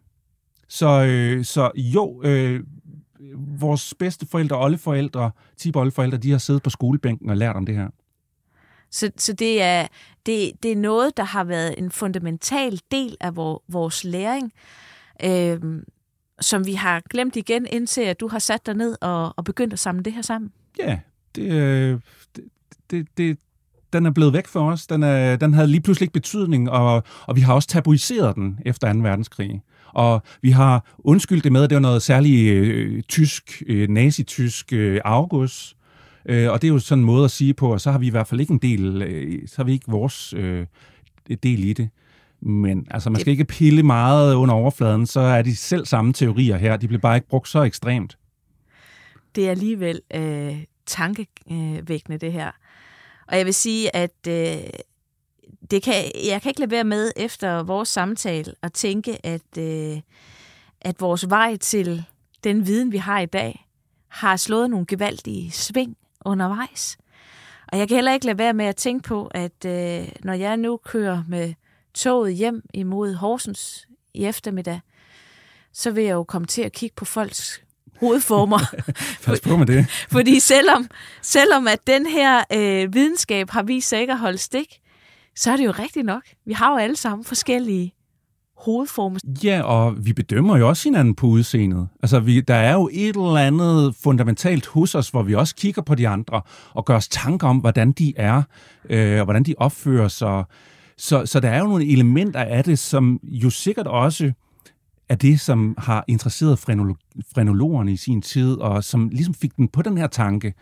[0.73, 2.63] Så, øh, så jo, øh,
[3.59, 5.31] vores bedste forældre, oldeforældre,
[5.75, 7.87] oldeforældre, de har siddet på skolebænken og lært om det her.
[8.91, 9.87] Så, så det, er,
[10.25, 14.53] det, det er noget, der har været en fundamental del af vor, vores læring,
[15.23, 15.59] øh,
[16.41, 19.73] som vi har glemt igen, indtil at du har sat dig ned og, og begyndt
[19.73, 20.51] at samle det her sammen.
[20.79, 20.99] Ja,
[21.35, 21.99] det, øh,
[22.35, 22.43] det,
[22.91, 23.37] det, det,
[23.93, 24.87] den er blevet væk for os.
[24.87, 28.59] Den, er, den havde lige pludselig ikke betydning, og, og vi har også tabuiseret den
[28.65, 28.99] efter 2.
[28.99, 29.61] verdenskrig.
[29.93, 34.73] Og vi har undskyldt det med, at det var noget særligt øh, tysk, øh, nazitysk
[34.73, 35.77] øh, august.
[36.25, 38.07] Øh, og det er jo sådan en måde at sige på, og så har vi
[38.07, 40.65] i hvert fald ikke en del, øh, så har vi ikke vores øh,
[41.43, 41.89] del i det.
[42.41, 46.57] Men altså, man skal ikke pille meget under overfladen, så er de selv samme teorier
[46.57, 46.77] her.
[46.77, 48.17] De bliver bare ikke brugt så ekstremt.
[49.35, 52.51] Det er alligevel øh, tankevækkende, det her.
[53.27, 54.57] Og jeg vil sige, at øh,
[55.71, 55.93] det kan,
[56.25, 60.01] jeg kan ikke lade være med efter vores samtale at tænke, at, øh,
[60.81, 62.03] at vores vej til
[62.43, 63.67] den viden, vi har i dag,
[64.07, 66.97] har slået nogle gevaldige sving undervejs.
[67.67, 70.57] Og jeg kan heller ikke lade være med at tænke på, at øh, når jeg
[70.57, 71.53] nu kører med
[71.93, 74.81] toget hjem imod Horsens i eftermiddag,
[75.73, 77.61] så vil jeg jo komme til at kigge på folks
[77.99, 78.59] hovedformer.
[79.25, 79.85] Pas på med det.
[80.11, 80.89] Fordi selvom,
[81.21, 84.79] selvom at den her øh, videnskab har vist sig ikke at holde stik,
[85.35, 86.23] så er det jo rigtigt nok.
[86.45, 87.93] Vi har jo alle sammen forskellige
[88.57, 89.19] hovedformer.
[89.43, 91.87] Ja, og vi bedømmer jo også hinanden på udseendet.
[92.03, 95.81] Altså, vi, der er jo et eller andet fundamentalt hos os, hvor vi også kigger
[95.81, 96.41] på de andre
[96.73, 98.43] og gør os tanker om, hvordan de er,
[98.89, 100.43] øh, og hvordan de opfører sig.
[100.97, 104.31] Så, så der er jo nogle elementer af det, som jo sikkert også
[105.09, 109.81] er det, som har interesseret frenologerne i sin tid, og som ligesom fik den på
[109.81, 110.53] den her tanke.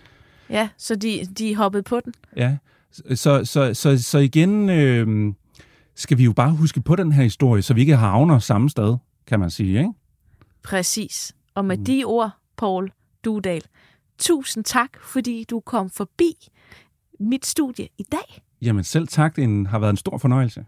[0.49, 2.13] Ja, så de, de hoppede på den.
[2.35, 2.57] Ja,
[3.15, 5.33] så, så, så, så igen øh,
[5.95, 8.97] skal vi jo bare huske på den her historie, så vi ikke havner samme sted,
[9.27, 9.91] kan man sige, ikke?
[10.63, 11.35] Præcis.
[11.55, 11.85] Og med mm.
[11.85, 12.91] de ord, Paul
[13.25, 13.63] Dudal,
[14.17, 16.33] tusind tak, fordi du kom forbi
[17.19, 18.41] mit studie i dag.
[18.61, 20.65] Jamen selv tak, det har været en stor fornøjelse.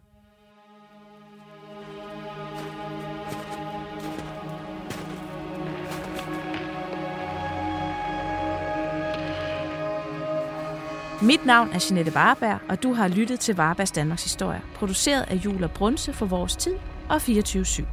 [11.23, 15.35] Mit navn er Jeanette Varberg, og du har lyttet til Varbergs Danmarks Historie, produceret af
[15.35, 16.75] Jule Brunse for Vores Tid
[17.09, 17.83] og 24-7.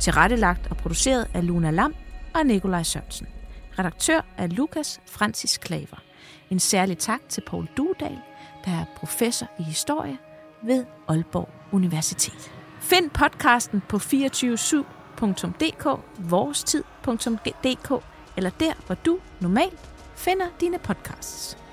[0.00, 1.94] Tilrettelagt og produceret af Luna Lam
[2.34, 3.26] og Nikolaj Sørensen.
[3.78, 6.02] Redaktør er Lukas Francis Klaver.
[6.50, 8.18] En særlig tak til Paul Dudal,
[8.64, 10.18] der er professor i historie
[10.62, 12.52] ved Aalborg Universitet.
[12.80, 15.86] Find podcasten på 247.dk,
[16.18, 18.04] vorestid.dk
[18.36, 21.65] eller der, hvor du normalt finder dine podcasts.